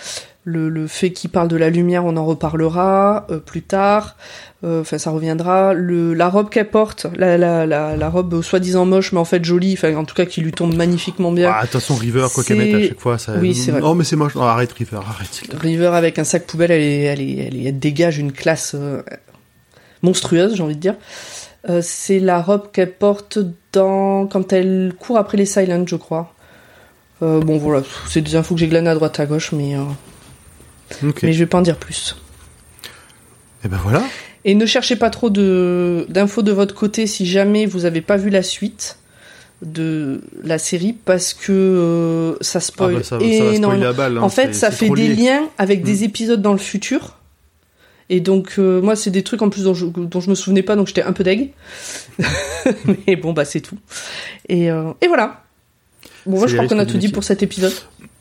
le 0.44 0.68
le 0.70 0.87
fait 0.87 1.11
qu'il 1.11 1.29
parle 1.31 1.48
de 1.48 1.57
la 1.57 1.68
lumière, 1.68 2.05
on 2.07 2.16
en 2.16 2.24
reparlera 2.24 3.27
euh, 3.31 3.38
plus 3.38 3.62
tard. 3.62 4.16
Euh, 4.64 4.81
Enfin, 4.81 4.96
ça 4.98 5.11
reviendra. 5.11 5.74
Le 5.74 6.14
la 6.14 6.29
robe 6.29 6.48
qu'elle 6.48 6.70
porte, 6.70 7.07
la 7.16 7.37
la 7.37 7.66
la, 7.66 7.96
la 7.96 8.09
robe 8.09 8.40
soi-disant 8.42 8.87
moche, 8.87 9.12
mais 9.12 9.18
en 9.18 9.24
fait 9.24 9.44
jolie. 9.44 9.74
Enfin, 9.74 9.94
en 9.96 10.05
tout 10.05 10.14
cas, 10.14 10.24
qui 10.27 10.40
lui 10.40 10.53
tombe 10.53 10.74
magnifiquement 10.74 11.31
bien. 11.33 11.51
Ah, 11.55 11.61
attention, 11.61 11.94
River, 11.96 12.27
quoi 12.35 12.42
qu'elle 12.44 12.57
mette 12.59 12.74
à 12.74 12.81
chaque 12.88 13.01
fois, 13.01 13.18
ça. 13.18 13.35
Oui, 13.40 13.55
c'est 13.55 13.72
vrai. 13.72 13.81
Oh, 13.85 13.94
mais 13.94 14.05
c'est 14.05 14.16
moche. 14.16 14.35
Non, 14.35 14.42
arrête, 14.42 14.72
River, 14.72 15.01
arrête. 15.07 15.42
River 15.61 15.88
avec 15.88 16.18
un 16.18 16.24
sac 16.24 16.46
poubelle, 16.46 16.70
elle 16.70 16.81
est, 16.83 17.03
elle 17.03 17.20
est, 17.20 17.37
elle, 17.46 17.57
est- 17.57 17.64
elle 17.68 17.79
dégage 17.79 18.18
une 18.18 18.33
classe 18.33 18.74
euh, 18.74 19.03
monstrueuse, 20.03 20.55
j'ai 20.57 20.62
envie 20.62 20.77
de 20.77 20.81
dire. 20.81 20.94
C'est 21.83 22.18
la 22.20 22.40
robe 22.40 22.70
qu'elle 22.72 22.92
porte 22.92 23.38
dans 23.74 24.27
quand 24.27 24.53
elle 24.55 24.94
court 24.98 25.18
après 25.18 25.37
les 25.37 25.44
Silent, 25.44 25.85
je 25.87 25.96
crois. 25.96 26.33
Euh, 27.20 27.40
bon 27.40 27.59
voilà, 27.59 27.83
c'est 28.09 28.22
des 28.22 28.37
infos 28.37 28.55
que 28.55 28.61
j'ai 28.61 28.68
glanées 28.68 28.88
à 28.90 28.94
droite 28.94 29.20
à 29.20 29.27
gauche, 29.27 29.53
mais 29.53 29.77
euh, 29.77 29.81
Mais 31.22 31.33
je 31.33 31.38
vais 31.38 31.46
pas 31.46 31.59
en 31.59 31.62
dire 31.62 31.77
plus. 31.77 32.16
Et 33.64 33.68
ben 33.68 33.79
voilà. 33.83 34.03
Et 34.44 34.55
ne 34.55 34.66
cherchez 34.66 34.96
pas 34.96 35.11
trop 35.11 35.31
de 35.31 36.07
d'infos 36.09 36.42
de 36.42 36.53
votre 36.53 36.74
côté 36.74 37.07
si 37.07 37.27
jamais 37.27 37.66
vous 37.66 37.85
avez 37.85 38.01
pas 38.01 38.16
vu 38.16 38.31
la 38.31 38.42
suite 38.42 38.98
de 39.62 40.20
la 40.44 40.59
série 40.59 40.92
parce 40.92 41.35
que 41.35 41.51
euh, 41.53 42.37
ça 42.40 42.59
Ah, 42.59 42.61
spoil 42.61 42.94
bah, 42.94 43.03
ça, 43.03 43.09
ça 43.11 43.18
va 43.18 43.24
spoiler 43.24 43.57
énormément. 43.57 43.85
la 43.85 43.92
balle. 43.92 44.18
hein, 44.18 44.22
En 44.22 44.29
fait, 44.29 44.55
ça 44.55 44.70
fait 44.70 44.88
des 44.90 45.09
lié. 45.09 45.14
liens 45.24 45.48
avec 45.59 45.83
des 45.83 46.01
Mm. 46.01 46.05
épisodes 46.05 46.42
dans 46.42 46.53
le 46.53 46.59
futur. 46.59 47.16
Et 48.11 48.20
donc, 48.20 48.55
euh, 48.59 48.81
moi, 48.81 48.96
c'est 48.96 49.11
des 49.11 49.22
trucs 49.22 49.42
en 49.42 49.51
plus 49.51 49.64
dont 49.64 49.74
je, 49.74 49.85
dont 49.85 50.20
je 50.20 50.31
me 50.31 50.35
souvenais 50.35 50.62
pas, 50.62 50.77
donc 50.77 50.87
j'étais 50.87 51.03
un 51.03 51.12
peu 51.12 51.24
deg. 51.24 51.51
Mais 53.07 53.16
bon, 53.16 53.33
bah, 53.35 53.44
c'est 53.44 53.61
tout. 53.61 53.77
Et, 54.48 54.70
euh, 54.70 54.92
et 55.03 55.09
voilà. 55.09 55.42
Bon, 56.24 56.38
moi, 56.38 56.46
je 56.46 56.57
crois 56.57 56.68
qu'on 56.68 56.79
a 56.79 56.87
tout 56.87 56.96
dit 56.96 57.09
pour 57.11 57.24
cet 57.24 57.42
épisode. 57.42 57.72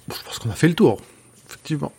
Je 0.10 0.16
pense 0.26 0.40
qu'on 0.40 0.50
a 0.50 0.56
fait 0.56 0.68
le 0.68 0.74
tour. 0.74 1.00
Effectivement. 1.48 1.94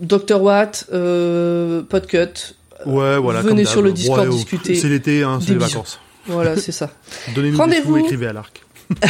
Dr. 0.00 0.40
Watt, 0.42 0.86
euh, 0.92 1.82
Podcut. 1.82 2.54
Ouais, 2.86 3.18
voilà. 3.18 3.40
venez 3.42 3.64
comme 3.64 3.72
sur 3.72 3.82
le. 3.82 3.92
Discord 3.92 4.20
Ouais, 4.26 4.28
discuter. 4.34 4.74
C'est 4.74 4.88
l'été, 4.88 5.22
hein, 5.22 5.38
c'est 5.40 5.50
les 5.50 5.56
bisous. 5.56 5.68
vacances. 5.70 6.00
Voilà, 6.26 6.56
c'est 6.56 6.72
ça. 6.72 6.90
Donnez-nous 7.34 7.56
des 7.56 7.62
Rendez-vous. 7.62 7.98
sous, 7.98 8.04
écrivez 8.04 8.26
à 8.26 8.32
l'arc. 8.32 8.62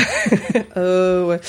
Euh, 0.76 1.24
ouais. 1.24 1.40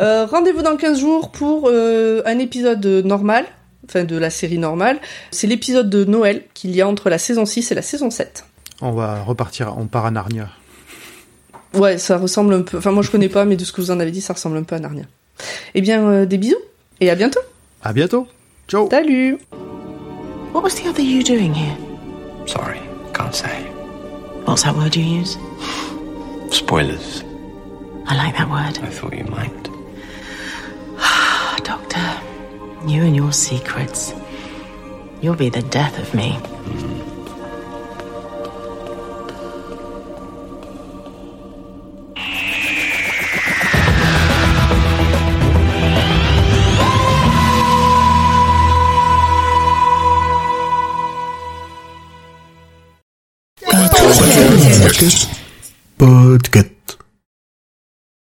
Euh, 0.00 0.26
Rendez-vous 0.26 0.62
dans 0.62 0.76
15 0.76 0.98
jours 1.00 1.30
pour 1.30 1.68
euh, 1.70 2.22
un 2.26 2.38
épisode 2.38 2.84
normal, 3.04 3.44
enfin 3.88 4.04
de 4.04 4.16
la 4.16 4.30
série 4.30 4.58
normale. 4.58 4.98
C'est 5.30 5.46
l'épisode 5.46 5.88
de 5.90 6.04
Noël 6.04 6.42
qu'il 6.54 6.74
y 6.74 6.80
a 6.80 6.88
entre 6.88 7.10
la 7.10 7.18
saison 7.18 7.44
6 7.46 7.72
et 7.72 7.74
la 7.74 7.82
saison 7.82 8.10
7. 8.10 8.44
On 8.80 8.92
va 8.92 9.22
repartir, 9.22 9.74
on 9.78 9.86
part 9.86 10.06
à 10.06 10.10
Narnia. 10.10 10.48
Ouais, 11.74 11.98
ça 11.98 12.16
ressemble 12.18 12.54
un 12.54 12.62
peu. 12.62 12.78
Enfin, 12.78 12.90
moi 12.92 13.02
je 13.02 13.10
connais 13.10 13.28
pas, 13.28 13.44
mais 13.44 13.56
de 13.56 13.64
ce 13.64 13.72
que 13.72 13.80
vous 13.80 13.90
en 13.90 14.00
avez 14.00 14.10
dit, 14.10 14.20
ça 14.20 14.32
ressemble 14.34 14.56
un 14.56 14.62
peu 14.62 14.74
à 14.76 14.78
Narnia. 14.80 15.04
Eh 15.74 15.80
bien, 15.80 16.06
euh, 16.08 16.26
des 16.26 16.38
bisous 16.38 16.56
et 17.00 17.10
à 17.10 17.14
bientôt. 17.14 17.40
À 17.86 17.92
bientôt. 17.92 18.26
Ciao. 18.66 18.88
Salut. 18.90 19.38
What 20.52 20.64
was 20.64 20.74
the 20.74 20.88
other 20.88 21.02
you 21.02 21.22
doing 21.22 21.54
here? 21.54 21.76
Sorry, 22.44 22.80
can't 23.14 23.32
say. 23.32 23.62
What's 24.44 24.64
that 24.64 24.74
word 24.74 24.96
you 24.96 25.04
use? 25.04 25.38
Spoilers. 26.50 27.22
I 28.08 28.16
like 28.16 28.36
that 28.38 28.50
word. 28.50 28.76
I 28.82 28.90
thought 28.90 29.16
you 29.16 29.22
might. 29.30 29.70
Ah, 30.98 31.56
Doctor, 31.62 32.02
you 32.88 33.04
and 33.04 33.14
your 33.14 33.32
secrets. 33.32 34.12
You'll 35.20 35.36
be 35.36 35.48
the 35.48 35.62
death 35.62 35.96
of 36.00 36.12
me. 36.12 36.40
Podcast. 55.98 56.75